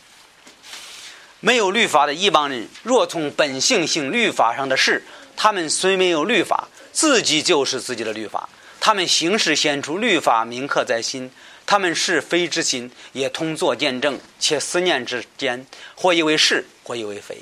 [1.41, 5.05] 没有律法的一帮人，若从本性性律法上的事，
[5.37, 8.49] 他们虽没有律法，自己就是自己的律法。
[8.81, 11.31] 他们行事显出律法铭刻在心。
[11.67, 17.37] 他们是非之心，也通作见证，且思念之间，或以为是，或以为非。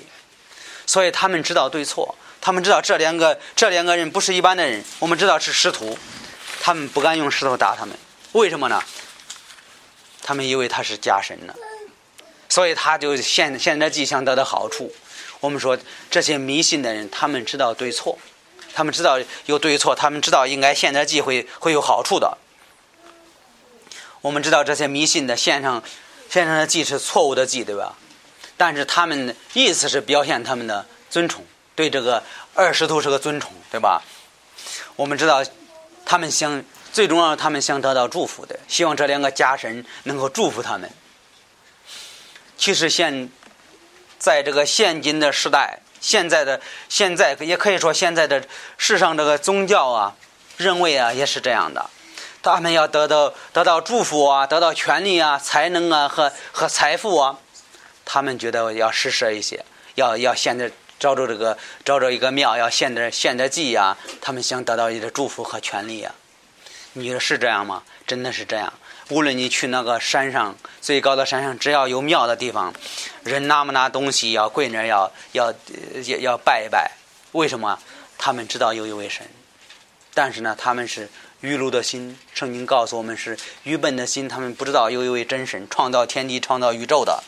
[0.85, 4.85] 所以他们知道对错，他们知道这两个这两个人不是一般的人。
[5.01, 5.99] 我们知道是师徒，
[6.61, 7.99] 他们不敢用石头打他们，
[8.35, 8.81] 为什么呢？
[10.23, 11.53] 他们以为他是假神呢，
[12.49, 14.95] 所以他就献献这祭，想得到好处。
[15.41, 15.77] 我们说
[16.09, 18.17] 这些迷信的人，他们知道对错，
[18.73, 22.39] 他们知道有对错，他们知道应该献这祭会会有好处的。
[24.21, 25.83] 我们知道这些迷信的献上
[26.31, 27.97] 献上的祭是错误的祭，对吧？
[28.57, 31.45] 但是他们的意思是表现他们的尊崇，
[31.77, 32.21] 对这个
[32.55, 34.03] 二师徒是个尊崇，对吧？
[34.97, 35.45] 我们知道
[36.05, 40.91] 他们想最重要，他们想得到祝福的，希望这两个家神能够祝福他们。
[42.57, 43.31] 其实现
[44.19, 48.43] 在这个现今的时代，现在的现在也可以说现在的
[48.79, 50.17] 世上这个宗教啊，
[50.57, 51.91] 认为啊也是这样的。
[52.43, 57.39] 他们要得到得到祝福啊，得到权利啊、才能啊和和财富啊，
[58.05, 59.65] 他们觉得要施舍一些，
[59.97, 63.97] 要要现在找着这个找着一个庙，要献点献点祭呀。
[64.21, 66.13] 他们想得到一些祝福和权利呀。
[66.95, 67.83] 你说是这样吗？
[68.07, 68.73] 真的是这样。
[69.11, 72.73] 无论你去那个山上最高的山上，只要有庙的地方，
[73.23, 75.53] 人拿不拿东西要跪那要要
[76.05, 76.93] 要要拜一拜。
[77.33, 77.79] 为什么？
[78.19, 79.27] 他们知道有一位神，
[80.15, 81.09] 但是呢，他们是。
[81.43, 87.23] 愚鲁的心，圣经告诉我们是愚笨的心，他们不知道有一位真神创造天地、创造宇宙的。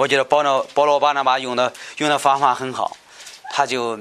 [0.00, 2.96] 我觉得保罗保罗巴拿巴用的用的方法很好，
[3.50, 4.00] 他就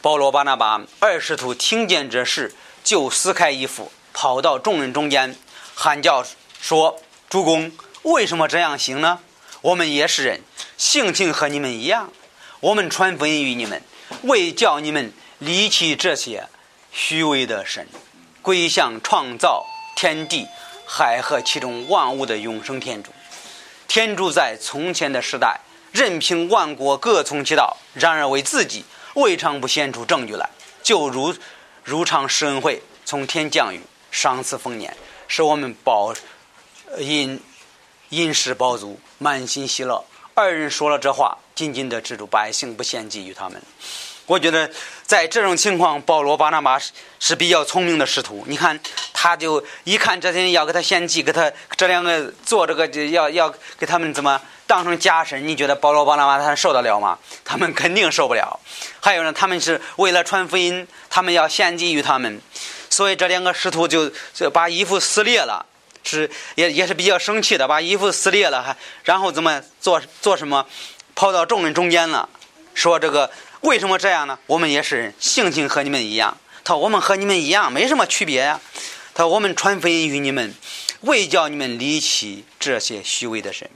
[0.00, 5.36] 保罗巴拿巴二师徒听见这事，就撕开衣服，跑到众人中间，
[5.74, 6.24] 喊叫
[6.60, 9.18] 说：“主公，为什么这样行呢？
[9.62, 10.42] 我们也是人，
[10.76, 12.12] 性情和你们一样。
[12.60, 13.82] 我们传福音于你们，
[14.22, 16.46] 为叫你们离弃这些。”
[16.94, 17.88] 虚伪的神，
[18.42, 20.46] 归向创造天地
[20.86, 23.10] 海和其中万物的永生天主。
[23.88, 25.58] 天主在从前的时代，
[25.92, 30.48] 任凭万国各从其道；然而为自己，未尝不显出证据来。
[30.82, 31.34] 就如
[31.82, 34.94] 如常施恩惠，从天降雨，赏赐丰年，
[35.26, 36.12] 使我们饱
[36.98, 37.40] 饮
[38.10, 40.04] 饮食饱足，满心喜乐。
[40.34, 43.60] 二人说了这话，紧紧地止住百姓不献祭于他们。
[44.28, 44.70] 我觉得
[45.04, 48.44] 在这种情况，保罗巴拿巴是是比较聪明的师徒。
[48.46, 48.78] 你看，
[49.14, 55.48] 他就一看这些人要给他献祭，给他这两个做这个，要要给他们怎么当成假神？
[55.48, 57.18] 你觉得保罗巴拿巴他受得了吗？
[57.42, 58.60] 他们肯定受不了。
[59.00, 62.38] 还有呢，他们是为了传福音，他们要献祭于他们，
[62.90, 65.64] 所以这两个师徒就就把衣服撕裂了，
[66.04, 70.66] 是也也是比较生气的，把衣服撕裂了，还然后怎么做做什么？
[71.14, 72.28] 跑到众人中间了，
[72.74, 73.30] 说这个。
[73.60, 74.38] 为什么这样呢？
[74.46, 76.36] 我们也是人，性情和你们一样。
[76.64, 78.60] 他说：“我们和你们一样，没什么区别呀。”
[79.14, 80.54] 他说：“我们传福音于你们，
[81.00, 83.68] 为叫你们离弃这些虚伪的神。”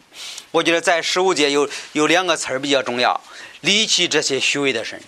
[0.52, 3.20] 我觉得在十五节有有两个词儿比较重要
[3.62, 5.00] ：“离弃这些虚伪的神。”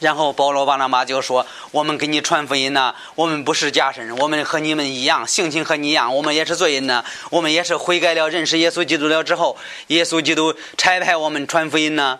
[0.00, 9.56] 然后保罗巴拿马就说：“我们给你传福音呢，我们不是假神，我们和你们一样，性情和你一样，我们也是罪人呢，我们也是悔改了，认识耶稣基督了之后，
[9.88, 12.18] 耶稣基督差派我们传福音呢。”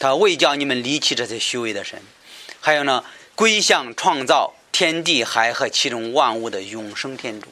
[0.00, 2.00] 他未叫你们离弃这些虚伪的神，
[2.58, 7.48] 还有呢，归向创造天地海和其中万物的永生天主。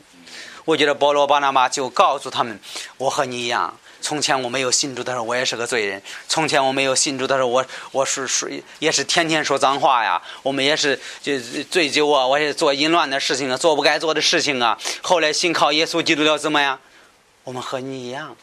[0.65, 2.59] 我觉得保罗巴拿巴就告诉他们：
[2.97, 6.03] 我和你一样，从前我没有信主的时候，我也是个罪人。
[6.27, 10.23] 从前我没有信主的时候，我我是说也是天天说脏话呀。
[10.43, 11.39] 我们也是就
[11.71, 14.79] 醉酒啊，我也做淫乱的事情啊，做不该做的事情啊。
[15.03, 16.81] 后来信靠耶稣基督了，怎么样？
[17.45, 18.35] 我们和你一样。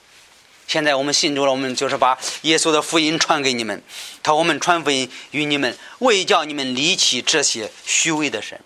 [0.68, 3.82] 现在我们信主了，我们就是把耶稣的福音传给你们。
[4.24, 8.60] 他我们传福音与你们，为叫你们离弃这些虚伪的神。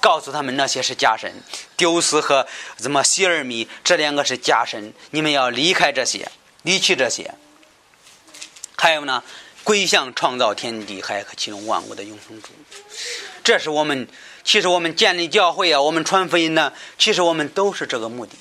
[0.00, 1.32] 告诉他们那些是假神，
[1.76, 6.30] 丢斯和怎么希尔米这两个是假神，你们要离开这些，
[6.62, 7.32] 离弃这些。
[8.76, 9.22] 还有呢，
[9.62, 12.48] 归向创造天地海和其中万物的永生主。
[13.42, 14.06] 这是我们，
[14.42, 18.36] 其实我们建立教会啊，我们传福音呢，其实我们都是这个目的。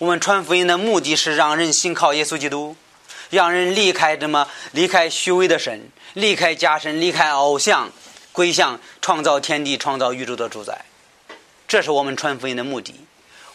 [0.00, 2.74] 我们传福音的目的是让人信靠耶稣基督，
[3.28, 4.48] 让人离开什么？
[4.72, 7.92] 离开虚伪的神，离开假神，离开偶像，
[8.32, 10.86] 归向创造天地、创造宇宙的主宰。
[11.68, 12.94] 这是我们传福音的目的，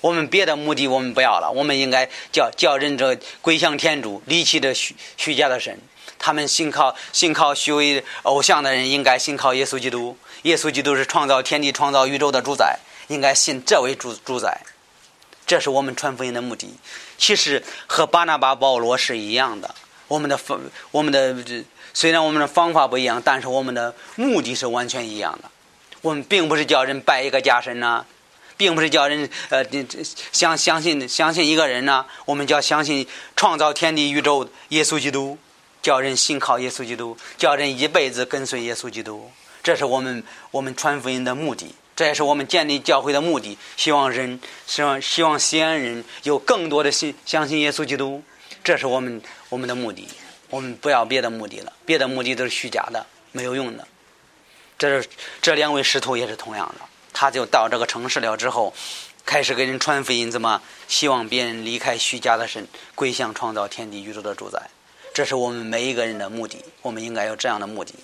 [0.02, 1.52] 我们别的目的我们不要了。
[1.52, 5.76] 我们应该叫叫人这归向天主，离弃这虚虚假的神。
[6.20, 10.16] 他们信靠信靠虚伪偶像的人，应该信靠耶稣基督。
[10.44, 12.78] 耶稣基督是创造天地、创造宇宙的主宰，
[13.08, 14.62] 应该信这位主主宰。
[15.46, 16.74] 这是我们传福音的目的。
[17.18, 19.74] 其实和巴拿巴、保罗是一样的。
[20.08, 20.60] 我们的方
[20.92, 21.36] 我们的
[21.94, 25.50] 虽然我们的方法不一样，但是我们的目的是完全一样的。
[26.02, 28.06] 我们并不是叫人拜一个假神呐，
[28.58, 29.66] 并不是叫人呃
[30.32, 32.06] 相相信相信一个人呐。
[32.26, 35.38] 我们叫相信创造天地宇宙耶稣基督，
[35.82, 39.32] 叫人信靠耶稣基督，叫人一辈子跟随耶稣基督。
[39.64, 43.58] 这是我们我们传福音的目的，这也是我们建立教会的目的。
[43.78, 48.22] 希望人希望希望西安人有更多的信相信耶稣基督，
[48.64, 50.08] 这是我们我们的目的。
[50.50, 53.88] 我们不要别的目的了，别的目的都是虚假的，没有用的。
[54.78, 55.10] 这是
[55.42, 58.74] 这两位师徒也是同样的，他就到这个城市了之后，
[59.26, 64.62] 开始给人传福音，怎么希望别人离开虚假的神，归向创造天地宇宙的主宰。
[65.14, 67.96] 这是我们每一个人的目的，我们应该有这样的目的。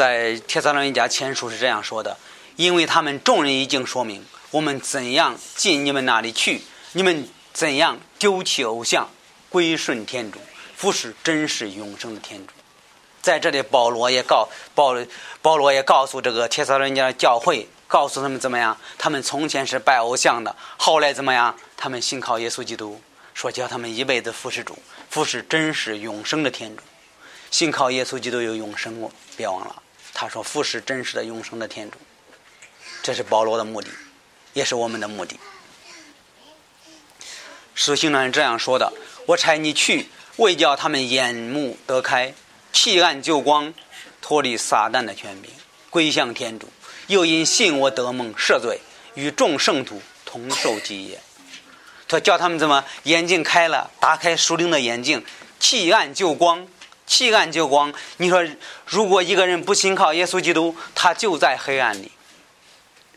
[0.00, 2.16] 在铁萨罗尼迦前书是这样说的：
[2.56, 9.10] 因为他们众人已经说明，我们怎样进你们那里去，你们怎样丢弃偶像，
[9.50, 10.38] 归顺天主。
[10.74, 12.54] 服侍真实永生的天主，
[13.20, 14.96] 在这里保罗也告保
[15.42, 18.74] 保罗也告诉这个铁萨人家教会，告诉他们怎么样？
[18.96, 21.54] 他们从前是拜偶像的，后来怎么样？
[21.76, 22.98] 他们信靠耶稣基督，
[23.34, 24.78] 说叫他们一辈子服侍主，
[25.10, 26.82] 服侍真实永生的天主，
[27.50, 29.79] 信靠耶稣基督有永生，别忘了，
[30.12, 31.98] 他说服侍真实的永生的天主，
[33.02, 33.88] 这是保罗的目的，
[34.52, 35.38] 也是我们的目的。
[37.74, 38.92] 使徒行传是这样说的
[39.26, 42.32] ：“我差你去。”为叫他们眼目得开，
[42.72, 43.74] 弃暗就光，
[44.22, 45.50] 脱离撒旦的权柄，
[45.90, 46.68] 归向天主。
[47.08, 48.80] 又因信我得蒙赦罪，
[49.14, 51.20] 与众圣徒同受基业。
[52.08, 55.22] 他叫他们怎么眼睛开了，打开属灵的眼睛，
[55.58, 56.66] 弃暗就光，
[57.10, 57.92] 弃暗就光。
[58.18, 58.40] 你说，
[58.86, 62.12] 如果一个人不信靠耶稣基督，他就在黑暗里。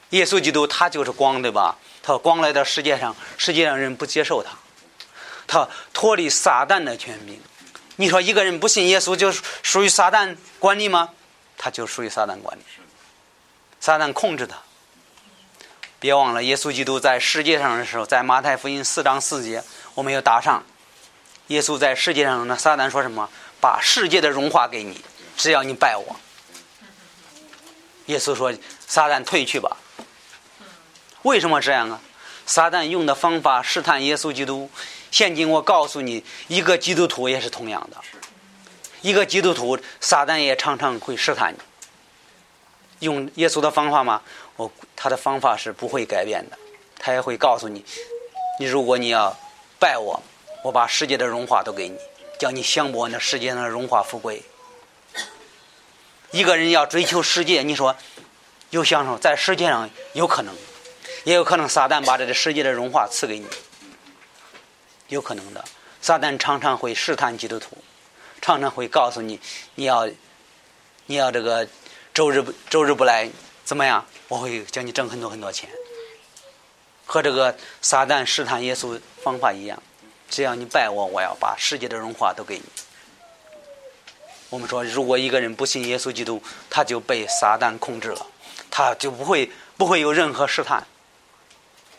[0.09, 1.77] 耶稣基督他就是光，对吧？
[2.01, 4.49] 他光来到世界上，世界上人不接受他。
[5.45, 7.39] 他脱离撒旦的权柄，
[7.97, 11.11] 你说一个人不信耶稣就属于撒旦管理吗？
[11.55, 12.63] 他就属于撒旦管理，
[13.79, 14.57] 撒旦控制他。
[15.99, 20.63] 别忘了，耶稣基督在世界上的时候，在马太福音四章四节，我们要打上。
[21.47, 23.29] 耶稣在世界上，那撒旦说什么？
[23.63, 24.99] 把世界的荣华给你，
[25.37, 26.17] 只要你拜我。
[28.07, 28.53] 耶稣说
[28.85, 29.77] ：“撒旦退去吧。”
[31.23, 32.01] 为什么这样啊？
[32.45, 34.69] 撒旦用的方法试探耶稣基督。
[35.11, 37.95] 现今我告诉你，一个基督徒也是同样的。
[39.01, 41.59] 一个基督徒，撒旦也常常会试探你。
[42.99, 44.21] 用耶稣的方法吗？
[44.57, 46.59] 我他的方法是不会改变的。
[46.99, 47.85] 他也会告诉你，
[48.59, 49.33] 你如果你要
[49.79, 50.21] 拜我，
[50.65, 51.97] 我把世界的荣华都给你，
[52.39, 54.43] 叫你享博那世界上的荣华富贵。
[56.31, 57.95] 一个人要追求世界，你说
[58.71, 60.55] 有享受，在世界上有可能，
[61.23, 63.47] 也有可能撒旦把这个世界的荣华赐给你。
[65.09, 65.63] 有可能的，
[66.01, 67.77] 撒旦常常会试探基督徒，
[68.41, 69.39] 常常会告诉你，
[69.75, 70.09] 你要，
[71.05, 71.67] 你要这个
[72.13, 73.29] 周日不周日不来
[73.63, 74.03] 怎么样？
[74.27, 75.69] 我会叫你挣很多很多钱。
[77.05, 79.83] 和这个撒旦试探耶稣方法一样，
[80.29, 82.63] 只要你拜我，我要把世界的荣华都给你。
[84.49, 88.25] 我们说，如果一个人不信耶稣基督，他就被撒旦控制了，
[88.69, 90.85] 他就不会不会有任何试探。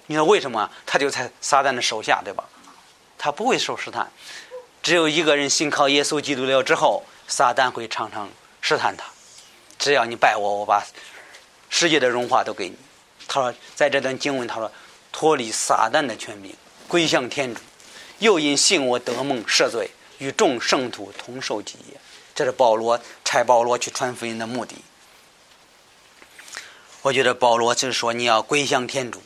[0.06, 0.70] 你说为什么？
[0.86, 2.44] 他就在撒旦的手下，对吧？
[3.18, 4.10] 他不会受试探，
[4.82, 9.04] 只有一个人信靠耶稣基督了之后，撒旦会常常试探他。
[9.78, 10.84] 只要你拜我，我把
[11.70, 12.76] 世界的荣华都给你。
[13.26, 14.70] 他说，在这段经文，他说
[15.10, 16.54] 脱离撒旦的权柄，
[16.86, 17.60] 归向天主，
[18.18, 22.00] 又因信我得梦赦罪，与众圣徒同受基业。
[22.34, 24.76] 这是保罗差保罗去传福音的目的。
[27.02, 29.22] 我觉得保罗就是说，你要归向天主，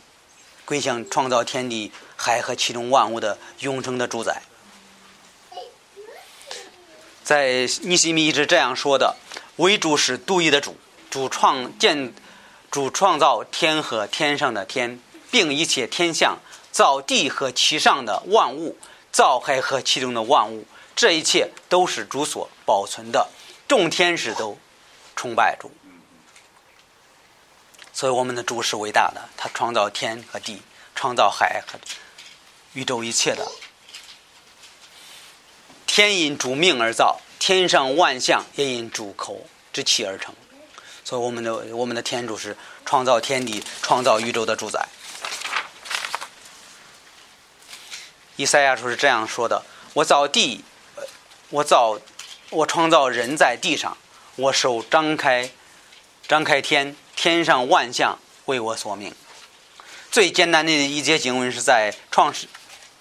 [0.64, 4.43] 归向创造天地海和其中万物的永生的主宰。
[7.22, 9.16] 在尼西米一直这样说的
[9.57, 10.76] ：“唯主是独一的主，
[11.11, 12.12] 主创建，
[12.70, 16.39] 主创造天和天上的天，并一切天象，
[16.71, 18.77] 造地和其上的万物，
[19.11, 20.64] 造海和其中的万物，
[20.95, 23.29] 这一切都是主所保存的。
[23.66, 24.57] 众天使都
[25.16, 25.73] 崇拜主。”
[27.93, 30.62] 所以，我们的主是伟大的，他创造天和地，
[30.95, 31.77] 创造海和
[32.75, 33.45] 宇宙一切的。
[35.85, 40.33] 天因主命而造，天上万象也因主口之气而成。
[41.05, 44.87] 所以，我们的我们的天主是创造天地、创造宇宙的主宰。
[48.39, 49.64] 以赛亚书是这样说的
[49.95, 50.64] ：“我造地，
[51.51, 51.99] 我造，
[52.51, 53.99] 我创造人在地上，
[54.36, 55.51] 我手张开，
[56.26, 59.12] 张开天。”天上万象为我所命。
[60.09, 62.47] 最简单的一节经文是在创世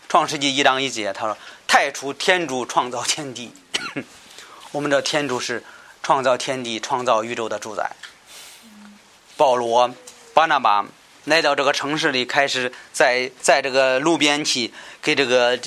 [0.10, 3.54] 创世纪一章一节，他说：“太初天主创造天地。
[4.74, 5.64] ”我们的天主是
[6.02, 7.92] 创造天地、创造宇宙的主宰。
[9.36, 9.94] 保罗、
[10.34, 10.84] 巴拿巴
[11.28, 15.60] 来到这个城市里，开始在在这个路边去给这个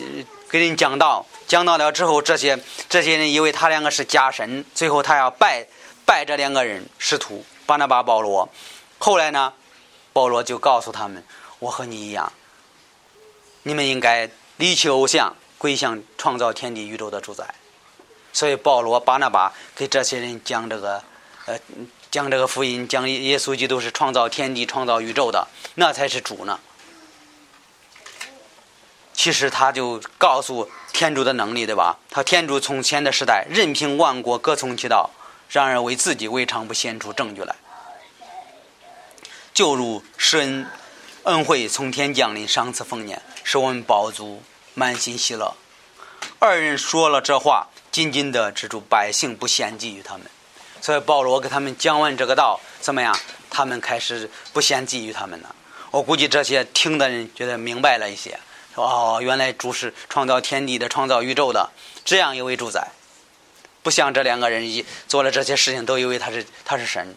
[0.49, 1.25] 给人讲道。
[1.47, 2.59] 讲道了之后，这些
[2.89, 5.67] 这些人以为他两个是假神，最后他要拜
[6.07, 7.45] 拜这两个人师徒。
[7.67, 8.49] 巴拿巴、保罗，
[8.99, 9.53] 后来呢？
[10.13, 11.23] 保罗就告诉他们
[11.61, 12.33] ：“我和你一样，
[13.63, 17.55] 你们应该离弃偶像，归向创造天地宇宙的主宰。”
[18.33, 21.01] 所以保罗、巴拿巴给这些人讲这个，
[21.47, 21.57] 呃，
[22.11, 26.61] 将这个福音，将耶稣基督是创造天地、创造宇宙的，那才是主呢。
[29.13, 31.99] 其实他就告诉天主的能力，对吧？
[32.11, 35.11] 他天主从前的时代，任凭万国各从其道。
[35.51, 37.57] 然而为自己未尝不显出证据来，
[39.53, 40.65] 就如施恩
[41.25, 44.45] 恩惠从天降临，赏赐丰年，使我们饱足，
[44.75, 45.57] 满心喜乐。
[46.39, 50.31] 二人说了这话，紧紧的止住百姓不献祭于他们。
[50.81, 53.17] 所以保罗给他们讲完这个道，怎么样？
[53.51, 55.55] 他们开始不献祭于他们了。
[55.91, 58.39] 我估计这些听的人觉得明白了一些，
[58.75, 61.71] 说哦，原来主是创造天地的，创造宇宙的，
[62.05, 62.89] 这样一位主宰。
[63.83, 67.17] 不像这两个人一做了这些事情，都以为他是他是神，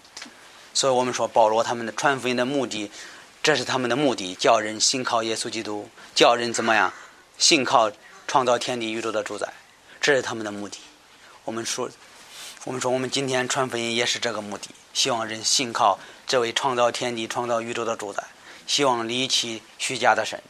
[0.74, 2.90] 所以我们说保罗他们的传福音的目的，
[3.44, 6.92] 这是他们的目的，叫人信靠耶稣基督，叫人怎么样
[7.38, 7.92] 信靠
[8.28, 9.54] 创造天地宇宙的主宰，
[10.02, 10.80] 这是他们的目的。
[11.44, 11.90] 我们说，
[12.66, 18.24] 我们说我们今天传福音也是这个目的，希望人信靠这位创造天地、创造宇宙的主宰，
[18.66, 20.42] 希望离弃虚假的神。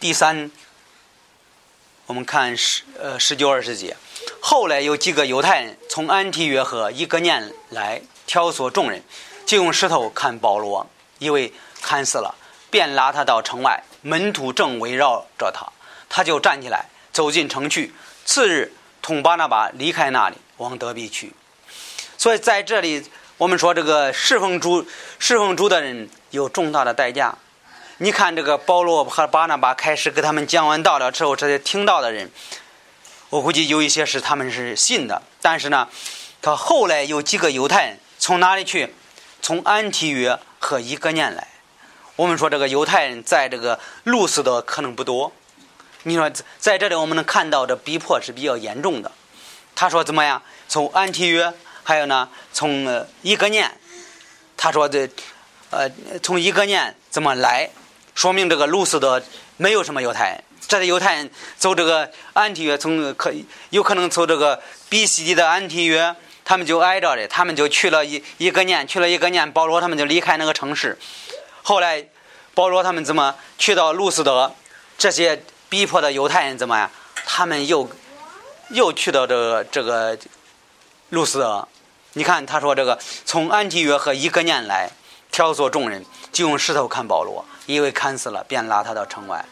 [0.00, 0.50] 第三。
[2.06, 3.96] 我们看十呃十九二十节，
[4.40, 9.02] 后来有几个犹太人从安提约和一个念来挑唆众人，
[9.44, 10.86] 就用石头砍保罗，
[11.18, 11.52] 以为
[11.82, 12.36] 砍死了，
[12.70, 15.66] 便拉他到城外，门徒正围绕着他，
[16.08, 17.92] 他就站起来走进城去。
[18.24, 18.72] 次日，
[19.06, 21.32] 同巴拿巴离开那里，往德比去。
[22.18, 24.84] 所以在这里，我们说这个侍奉主
[25.20, 27.38] 侍奉主的人有重大的代价。
[27.98, 32.32] 你看，这个保罗和巴拿巴开始给他们讲完道了之后，这些听到的人，
[33.30, 35.22] 我估计有一些是他们是信的。
[35.40, 35.86] 但是呢，
[36.42, 38.92] 他后来有几个犹太人从哪里去？
[39.40, 41.46] 从安提约和一个念来。
[42.16, 45.30] 我们说这个犹太人在这个路斯的可能不多。
[46.08, 49.10] 你说在这里我们能看到这逼迫是比较严重的。
[49.74, 50.40] 他说怎么样？
[50.68, 51.52] 从安提约，
[51.82, 53.68] 还有呢，从一个念。
[54.56, 55.10] 他说这，
[55.70, 55.90] 呃，
[56.22, 57.68] 从一个念怎么来？
[58.14, 59.20] 说明这个路斯的
[59.56, 61.28] 没有什么犹太人，这些犹太人
[61.58, 63.32] 走这个安提约，从可
[63.70, 70.96] 有可能走这个比西地的安提约，他们就挨着的，他们就去了一一个年，去了一个年，保罗他们就离开那个城市。
[71.64, 72.06] 后来
[72.54, 74.54] 保罗他们怎么去到路斯德？
[74.96, 76.90] 这些逼迫的犹太人怎么样？
[77.24, 77.88] 他们又
[78.70, 80.18] 又去到这个这个
[81.10, 81.66] 路斯德。
[82.12, 84.90] 你看他说这个从安提约和伊格年来
[85.30, 87.44] 挑唆众人，就用石头砍保罗。
[87.66, 89.44] 因为砍死了，便拉他到城外。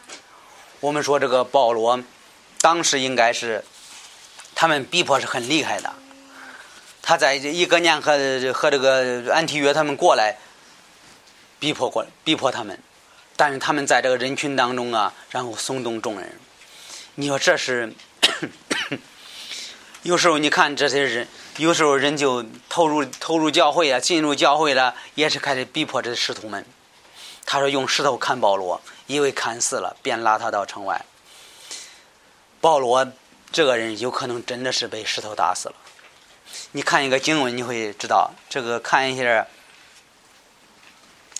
[0.79, 1.99] 我们说这个保罗，
[2.61, 3.61] 当时应该是
[4.55, 5.91] 他们逼迫是很厉害的。
[7.01, 8.17] 他在一个年和
[8.53, 10.37] 和这个安提约他们过来
[11.59, 12.79] 逼迫过来逼迫他们，
[13.35, 16.39] 但是他们在这个人群当中啊，然后松动众人。
[17.15, 17.93] 你说这是
[20.03, 21.27] 有时候你看这些人，
[21.57, 26.65] 有时候人就投入投入教会啊，进入教会了，也是开始逼迫这使徒们。
[27.45, 31.05] 他说用石头砍保罗，以为砍死了，便拉他到城外。
[32.59, 33.07] 保罗
[33.51, 35.75] 这个人有可能真的是被石头打死了。
[36.71, 38.79] 你看一个经文，你会知道这个。
[38.79, 39.23] 看一下《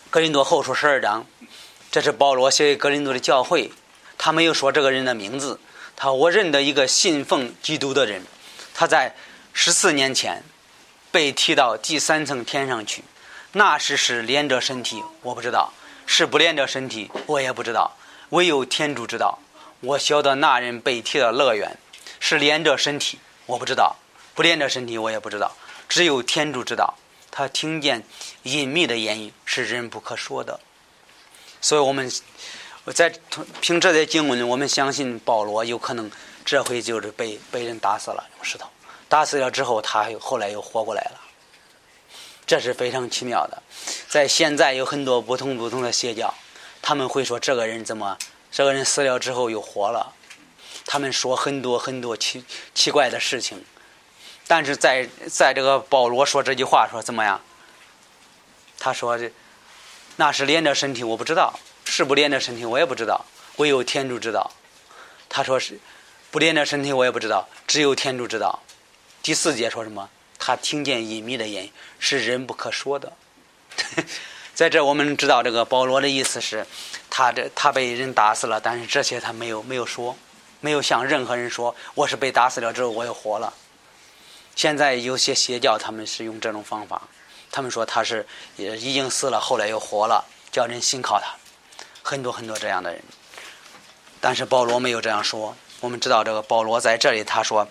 [0.10, 1.26] 格林多后书》十二章，
[1.96, 3.72] 这是保罗写给格林多的教会。
[4.18, 5.62] 他没有说这个人的名字。
[5.96, 8.22] 他我认得一个信奉基督的人，
[8.74, 9.16] 他在
[9.54, 10.44] 十四年前
[11.10, 13.06] 被提到第三层天上去。
[13.54, 15.72] 那时是连着身体，我不知道；
[16.06, 17.96] 是不连着身体，我也不知道。
[18.32, 19.40] 唯有天主知道。
[19.80, 21.78] 我晓得那人被提到乐园，
[22.20, 23.96] 是连着身体，我不知道；
[24.34, 25.56] 不连着身体，我也不知道。
[25.88, 26.96] 只有天主知道。
[27.32, 28.04] 他听见
[28.44, 30.60] 隐秘的言语，是人不可说的。
[31.66, 32.12] 所以我们。
[32.94, 33.12] 在
[33.62, 36.12] 凭这些经文，我们相信保罗有可能
[36.46, 38.70] 这回就是被被人打死了，用石头
[39.10, 41.20] 打死了之后，他又后来又活过来了。
[42.46, 43.64] 这是非常奇妙的。
[44.08, 46.32] 在现在有很多不同不同的邪教，
[46.80, 48.16] 他们会说这个人怎么
[48.52, 50.14] 这个人死了之后又活了，
[50.86, 52.46] 他们说很多很多奇
[52.76, 53.66] 奇怪的事情。
[54.46, 57.42] 但是在在这个保罗说这句话说怎么样？
[58.78, 59.32] 他说这
[60.18, 61.60] 那是连着身体，我不知道。
[61.88, 63.26] 是不连着身体，我也不知道，
[63.58, 64.52] 唯有天主知道。
[65.30, 65.80] 他说是
[66.32, 68.64] 不连着身体，我也不知道，只有天主知道。
[69.22, 70.10] 第四节说什么？
[70.40, 73.14] 他听见隐秘的言，是人不可说的。
[74.56, 76.66] 在这，我们知道这个保罗的意思是，
[77.10, 80.18] 他这他被人打死了，但是这些他没有没有说，
[80.60, 83.54] 没有向任何人说，我是被打死了之后我又活了。
[84.56, 87.04] 现在有些邪教他们是用这种方法，
[87.56, 88.28] 他们说他是
[88.58, 91.34] 也已经死了，后来又活了，叫人信靠他。
[92.04, 93.02] 很多很多这样的人，
[94.20, 95.56] 但是保罗没有这样说。
[95.80, 97.66] 我们知道这个保罗在这里，他说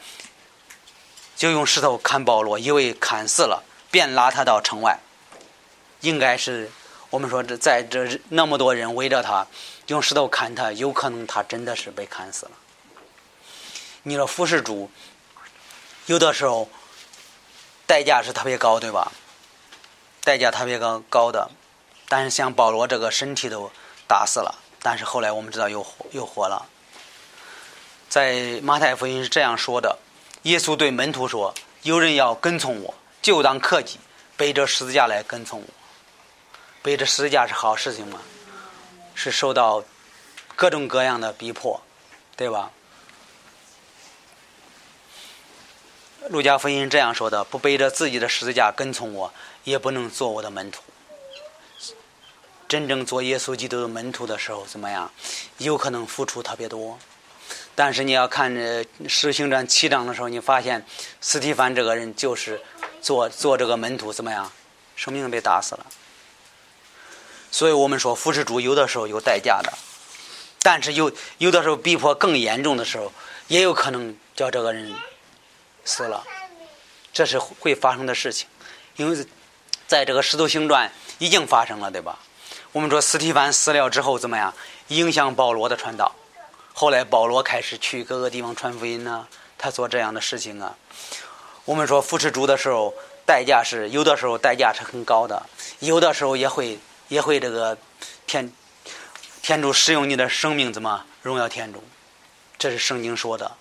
[1.37, 4.99] 就用石头砍保罗，因为砍死了，便拉他到城外。
[6.01, 6.71] 应该是
[7.11, 9.47] 我们说这在这那么多人围着他，
[9.89, 12.53] 用石头砍他，有可能他真的是被砍死了。
[14.05, 14.91] 你说服侍主，
[16.07, 16.71] 有的时候
[17.87, 19.13] 代价是特别高，对吧？
[20.25, 21.51] 代价特别高高的，
[22.09, 23.71] 但是像保罗这个身体都。
[24.07, 26.67] 打死了，但是后来我们知道又又活了。
[28.11, 29.99] 在马太福音是这样说的：
[30.43, 31.55] 耶稣对门徒说
[31.85, 33.99] ：“有人要跟从我，就当克己，
[34.37, 35.67] 背着十字架来跟从我。
[36.83, 38.21] 背着十字架是好事情吗？
[39.15, 39.83] 是受到
[40.55, 41.81] 各种各样的逼迫，
[42.37, 42.71] 对吧？”
[46.31, 49.33] 路加福音这样说的：“不背着自己的十字架跟从我，
[49.65, 50.83] 也不能做我的门徒。”
[52.67, 55.11] 真正做耶稣基督的门徒的时候，怎么样？
[55.59, 56.99] 有可能付出特别多，
[57.75, 58.53] 但是你要看
[59.07, 60.85] 《使行传》七章的时候，你发现
[61.21, 62.61] 斯蒂凡这个人就是
[63.03, 64.51] 做做这个门徒，怎么样？
[64.97, 65.87] 生命被打死了。
[67.51, 69.71] 所以我们说，扶持主有的时候有代价的，
[70.63, 73.13] 但是有有的时候逼迫更严重的时候，
[73.49, 74.93] 也有可能叫这个人
[75.85, 76.25] 死了，
[77.13, 78.49] 这是会发生的事情，
[78.97, 79.27] 因为
[79.87, 82.19] 在这个《使徒行传》已经发生了，对吧？
[82.73, 84.53] 我们说，斯提凡死了之后怎么样？
[84.89, 86.15] 影响保罗的传道。
[86.73, 90.75] 后来保罗开始去各个地方传福音呢，他做这样的事情啊。
[91.65, 92.93] 我们说扶持主的时候，
[93.25, 95.41] 代价是有的时候代价是很高的，
[95.79, 96.79] 有的时候也会
[97.09, 97.79] 也会这个
[98.27, 98.53] 天
[99.41, 101.83] 天主使用你的生命怎么荣耀天主？
[102.59, 103.53] 这是圣经说的。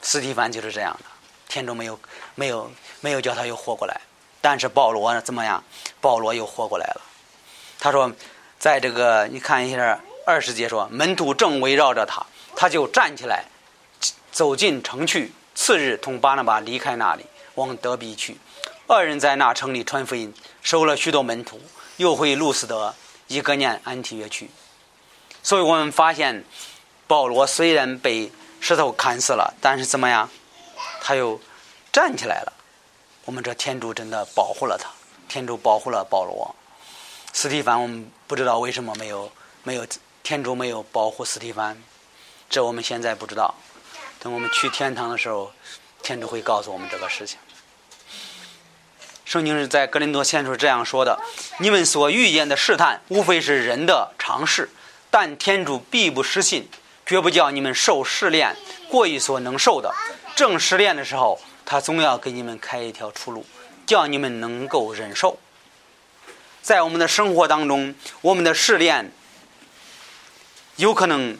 [0.00, 1.04] 斯提凡就是这样的，
[1.54, 1.98] 天主没有
[2.34, 4.00] 没有没有叫他又活过来，
[4.40, 5.62] 但是保罗呢怎么样？
[6.00, 7.00] 保罗又活过来了。
[7.78, 8.12] 他说。
[8.56, 12.24] 在这个，你看一下二十节说，门徒正围绕着他，
[12.56, 13.44] 他就站起来，
[14.32, 15.32] 走进城去。
[15.54, 17.26] 次日，同巴拿巴离开那里，
[17.56, 18.38] 往德比去。
[18.86, 20.32] 二人在那城里传福音，
[20.62, 21.60] 收了许多门徒，
[21.98, 22.94] 又回路斯德、
[23.28, 24.48] 一个念、安提约去。
[25.42, 26.42] 所以我们发现，
[27.06, 30.30] 保罗虽然被石头砍死了，但是怎么样，
[31.06, 31.38] 他又
[31.92, 32.52] 站起来了。
[33.26, 34.88] 我们这天主真的保护了他，
[35.28, 36.56] 天主保护了保罗。
[37.34, 39.30] 斯蒂凡，我们不知道为什么没有
[39.64, 39.86] 没有
[40.22, 41.76] 天主没有保护斯蒂凡，
[42.48, 43.54] 这我们现在不知道。
[44.18, 45.52] 等我们去天堂的时候，
[46.02, 47.38] 天主会告诉我们这个事情。
[49.26, 51.20] 圣经是在格林多先书这样说的
[51.60, 54.70] ：“你们所遇见的试探，无非是人的尝试，
[55.10, 56.70] 但天主必不失信，
[57.04, 58.56] 绝不叫你们受试炼
[58.88, 59.94] 过于所能受的。
[60.34, 63.46] 正试炼的时候，他总要给你们开一条出路，
[63.86, 65.38] 叫你们能够忍受。”
[66.62, 69.12] 在我们的生活当中，我们的试炼
[70.76, 71.36] 有可能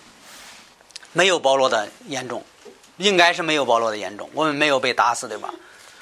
[1.13, 2.45] 没有保罗的严重，
[2.99, 4.29] 应该是没有保罗的严重。
[4.35, 5.53] 我们没有被打死，对吧？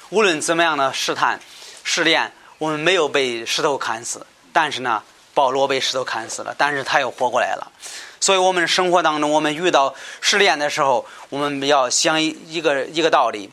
[0.09, 1.39] 无论怎么样的试探、
[1.83, 4.27] 试炼，我们没有被石头砍死。
[4.51, 5.01] 但是呢，
[5.33, 7.71] 保罗被石头砍死了，但是他又活过来了。
[8.23, 13.49] 所以，我们生活当中，我们遇到试炼的时候，我们要想一个一个道理：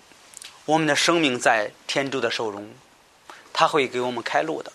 [0.64, 2.70] 我们的生命在天主的手中，
[3.52, 4.72] 他会给我们开路的。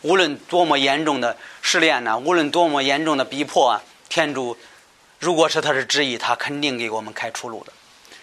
[0.00, 4.56] 无论多么严重的试炼呢，无论多么严重的逼迫啊，天主
[5.18, 7.72] 如果是他的旨意，他肯定给我们开出路的。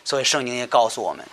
[0.04, 1.24] 所以，圣经也告诉我们，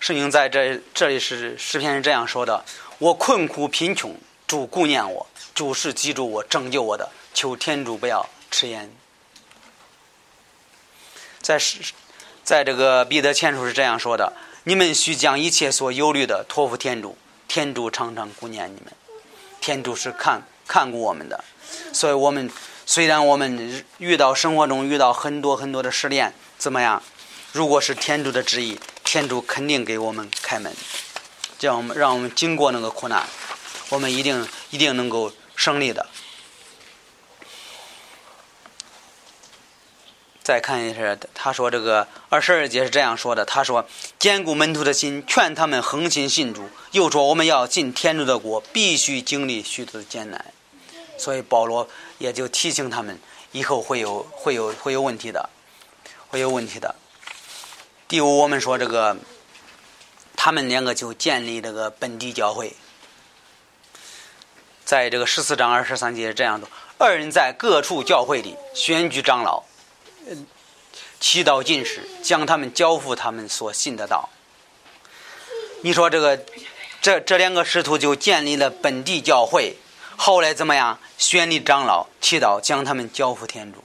[0.00, 2.64] 圣经在这这里是诗篇是这样说的
[2.96, 7.06] ：“我困苦贫穷，主顾念我，主是记住我，拯救我的。”
[7.36, 8.90] 求天主不要迟延。
[11.42, 11.92] 在是，
[12.42, 14.32] 在这个彼得前书是这样说的
[14.64, 18.90] ：“你们需将一切所忧虑的托付天主，天主常常顾念你们。
[19.60, 21.44] 天主是看看顾我们的，
[21.92, 22.50] 所以我们
[22.86, 27.02] 虽然我们遇到生活中遇到很多很多的试炼，怎么样？
[27.52, 30.74] 如果是天主的旨意，天主肯定给我们开门，
[31.58, 33.26] 叫我们让我们经过那个苦难，
[33.90, 36.06] 我们一定一定能够胜利的。”
[40.46, 43.84] 再看一下，他说这个二十二节是这样说的：“他说，
[44.16, 46.70] 坚固门徒的心，劝他们恒心信主。
[46.92, 50.54] 又说，我们要进天主的国，必须经历许多的艰难。
[51.18, 51.88] 所以保罗
[52.18, 53.18] 也就提醒他们，
[53.50, 55.50] 以后会有会有会有问题的，
[56.28, 56.94] 会有问题的。
[58.06, 59.16] 第五，我们说这个，
[60.36, 62.76] 他们两个就建立这个本地教会，
[64.84, 66.68] 在这个十四章二十三节这样的：
[66.98, 69.64] 二人在各处教会里选举长老。”
[71.20, 74.28] 祈祷进士，将他们交付他们所信的道。
[75.82, 76.44] 你说这个，
[77.00, 79.76] 这这两个师徒就建立了本地教会，
[80.16, 80.98] 后来怎么样？
[81.18, 83.82] 选立长老，祈祷将他们交付天主。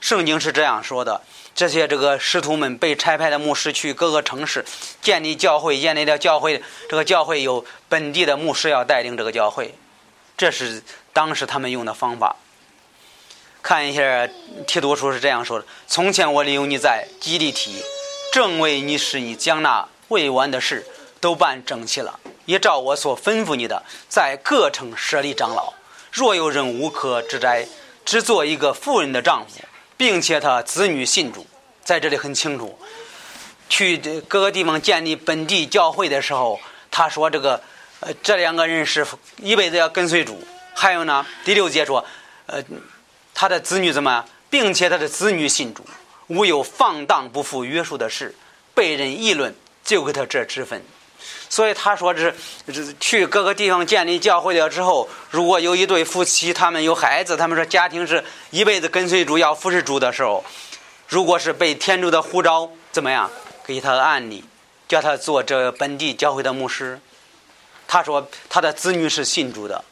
[0.00, 1.22] 圣经是这样说的：
[1.54, 4.64] 这些这个师徒们被差派的牧师去各个城市
[5.00, 6.62] 建立教会，建立了教会。
[6.88, 9.74] 这个教会有本地的牧师要带领这个教会，
[10.36, 10.82] 这是
[11.12, 12.34] 当时他们用的方法。
[13.62, 14.28] 看一下
[14.66, 17.80] 提督书是这样说的：从前我留你在基地提，
[18.32, 20.84] 正为你使你将那未完的事
[21.20, 25.72] 都办整齐了，也照我所吩咐你的，在各城设立长老。
[26.10, 27.68] 若有人无可指摘，
[28.04, 29.60] 只做一个妇人的丈夫，
[29.96, 31.46] 并且他子女信主，
[31.84, 32.76] 在这里很清楚。
[33.68, 33.96] 去
[34.26, 36.60] 各个地方建立本地教会的时候，
[36.90, 37.62] 他说这个，
[38.00, 39.06] 呃，这两个人是
[39.36, 40.42] 一辈子要跟随主。
[40.74, 42.04] 还有呢，第六节说，
[42.46, 42.60] 呃。
[43.34, 44.24] 他的子女怎么？
[44.50, 45.82] 并且他的子女信主，
[46.26, 48.34] 无有放荡不负约束的事，
[48.74, 50.84] 被人议论，就给他这之分。
[51.48, 52.34] 所以他说这
[52.66, 60.44] 这去各个地方建立教会了之后，如果有一对夫妻，他们有孩子，他们说家庭是一辈子跟随主，要服侍主的时候，
[61.08, 63.30] 如果是被天主的呼召，怎么样？
[63.64, 64.44] 给他案例，
[64.88, 67.00] 叫他做这本地教会的牧师。
[67.86, 69.84] 他说他的子女是信主的。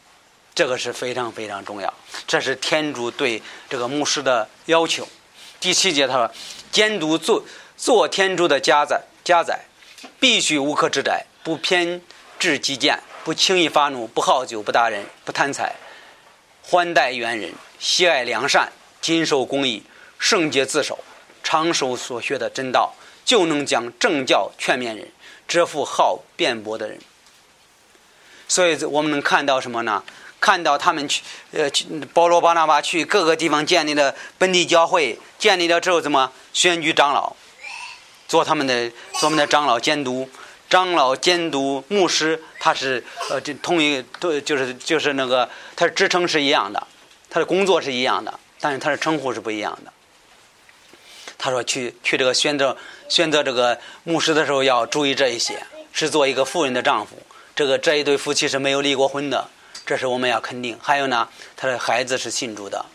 [0.54, 1.92] 这个是非常非常重要，
[2.26, 5.08] 这是天主对这个牧师的要求。
[5.58, 6.30] 第七节他说
[6.72, 7.44] ：“监督做
[7.76, 9.60] 做天主的家宰，家宰
[10.18, 12.00] 必须无可指摘，不偏
[12.38, 15.76] 执己见，不轻易发怒，不好酒，不打人，不贪财，
[16.62, 19.82] 欢待远人，喜爱良善，谨守公义，
[20.18, 20.98] 圣洁自守，
[21.42, 22.94] 常守所学的真道，
[23.24, 25.08] 就能将正教劝勉人，
[25.46, 26.98] 折服好辩驳的人。”
[28.48, 30.02] 所以我们能看到什么呢？
[30.40, 31.22] 看到他们去，
[31.52, 31.70] 呃，
[32.14, 37.36] 保罗巴拿巴去各个地方建立了本地教会，建立了之后怎么选举长老，
[38.26, 40.28] 做他们的做我们的长老监督，
[40.70, 46.86] 长老监督牧师，他是呃，这同一都就是就是那个他的职称是一样的，
[47.28, 49.92] 他的工作是一样的，但是他的称呼是不一样的。
[51.36, 52.76] 他说去去这个选择
[53.08, 55.62] 选择这个牧师的时候要注意这一些，
[55.92, 57.18] 是做一个富人的丈夫，
[57.54, 59.48] 这个这一对夫妻是没有离过婚的。
[59.90, 60.78] 这是我们要肯定。
[60.80, 62.86] 还有呢，他的孩子是信主的。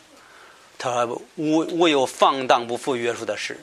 [0.78, 3.60] 他说：“无无有放荡不负约束的事。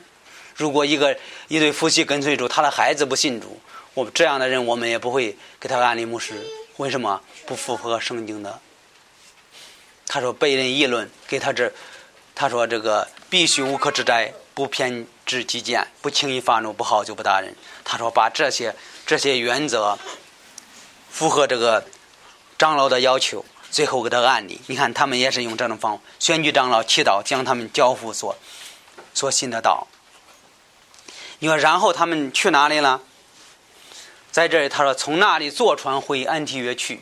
[0.55, 1.17] 如果一个
[1.47, 3.59] 一对夫妻跟随主，他的孩子不信主，
[3.95, 6.47] 我这样的人我们也不会给他安利牧师。
[6.77, 8.59] 为什么不符合圣经的？”
[10.05, 11.73] 他说：“被人议论，给他这，
[12.35, 18.75] 他说这个必须无可指摘，不偏执己见，不轻易发怒，不好就不打人。”他说：“把这些
[19.07, 19.97] 这些原则
[21.09, 21.83] 符合这个。”
[22.63, 24.61] 长老的要求，最后给他案例。
[24.67, 28.33] 你看，他们也是用这种方法选举长老，祈祷将他们交付所
[29.13, 29.85] 所信的道。
[31.39, 33.01] 你说，然后他们去哪里了？
[34.31, 37.01] 在这里，他说从那里坐船回安提约去。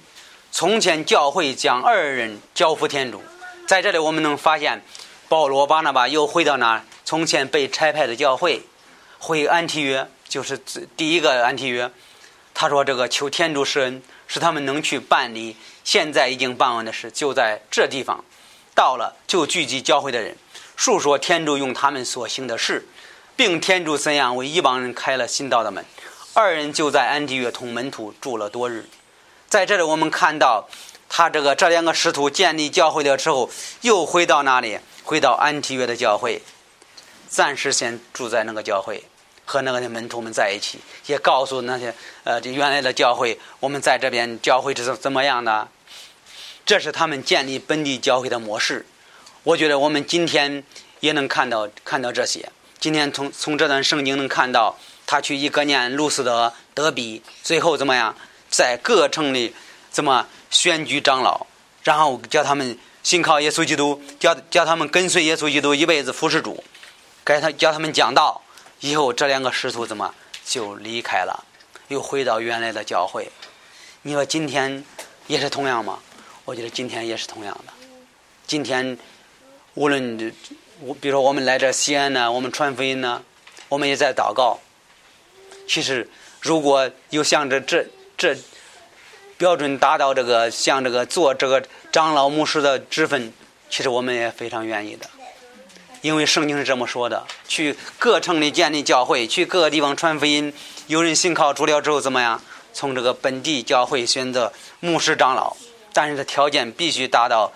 [0.51, 3.22] 从前教会将二人交付天主。
[3.68, 4.84] 在这里，我们能发现
[5.30, 8.64] 保罗巴拿巴又回到那从前被差派的教会，
[9.20, 10.57] 回安提约，就是
[10.97, 11.91] 第一个安提约。
[12.53, 18.23] 他说：“这个求天主施恩，使他们能去办理现在已经办完的事，就在这地方。
[18.75, 20.37] 到了就聚集教会的人，
[20.75, 22.87] 述说天主用他们所行的事，
[23.35, 25.83] 并天主怎样为一帮人开了新道的门。
[26.33, 28.87] 二人就在安提约同门徒住了多日。
[29.49, 30.69] 在这里，我们看到
[31.09, 33.49] 他这个这两个使徒建立教会的时候，
[33.81, 34.79] 又回到哪里？
[35.03, 36.41] 回到安提约的教会，
[37.27, 39.03] 暂时先住在那个教会。”
[39.51, 41.93] 和那个门徒们在一起，也告诉那些
[42.23, 45.67] 呃，原来的教会，我们在这边教会是怎么样的？
[46.65, 48.85] 这是他们建立本地教会的模式。
[49.43, 50.63] 我觉得我们今天
[51.01, 52.49] 也能看到看到这些。
[52.79, 58.15] 今天从从这段圣经能看到，他去一个念路斯德德比，最后怎么样，
[58.49, 59.53] 在各城里
[59.89, 61.45] 怎么选举长老，
[61.83, 66.63] 然后叫他们信靠耶稣基督，叫叫他们跟随耶稣基督一辈子服侍主，
[67.25, 68.41] 给他叫他们讲道。
[68.82, 70.13] 以后这两个师徒怎么
[70.43, 71.45] 就离开了，
[71.88, 73.32] 又回到原来的教会？
[74.01, 74.84] 你说今天
[75.27, 75.99] 也是同样吗？
[76.45, 77.73] 我觉得今天也是同样的。
[78.47, 78.97] 今天
[79.75, 80.34] 无论
[80.79, 83.23] 我比如说我们来这西安呢，我们传福音呢，
[83.69, 84.59] 我们也在祷告。
[85.67, 86.09] 其实
[86.41, 87.86] 如果有像这这
[88.17, 88.36] 这
[89.38, 93.32] 标准达到这个像这个做这个长老牧师的职分，
[93.69, 95.07] 其实我们也非常愿意的。
[96.01, 100.53] 因为圣经是这么说的：去各城里建立教会，去各个地方传福音。
[100.87, 102.41] 有人信靠主了之后怎么样？
[102.73, 105.55] 从这个本地教会选择牧师长老，
[105.91, 107.51] 但是这条件必须达到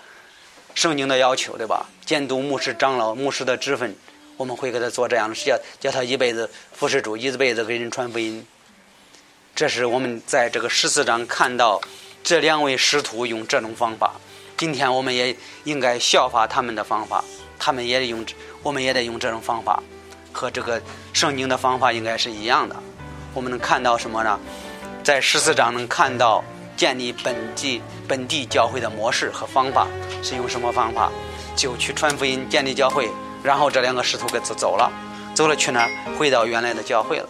[0.74, 1.86] 圣经的要求，对吧？
[2.04, 3.96] 监督牧师长老牧师的职分，
[4.36, 8.46] 我们会给他做这样的事，叫叫他一辈子服侍主，一辈子给人传福音。
[9.54, 11.80] 这是我们在这个十四章看到
[12.22, 14.12] 这两位师徒用这种方法。
[14.58, 15.34] 今天我们也
[15.64, 17.24] 应该效法他们的方法。
[17.58, 18.24] 他们也得用，
[18.62, 19.82] 我们也得用这种方法，
[20.32, 20.80] 和这个
[21.12, 22.76] 圣经的方法应该是一样的。
[23.34, 24.38] 我们能看到什么呢？
[25.02, 26.42] 在十四章能看到
[26.76, 29.86] 建立本地本地教会的模式和方法
[30.22, 31.10] 是用什么方法？
[31.54, 33.08] 就去传福音、建立教会，
[33.42, 34.90] 然后这两个师徒给走走了，
[35.34, 35.90] 走了去哪儿？
[36.18, 37.28] 回到原来的教会了。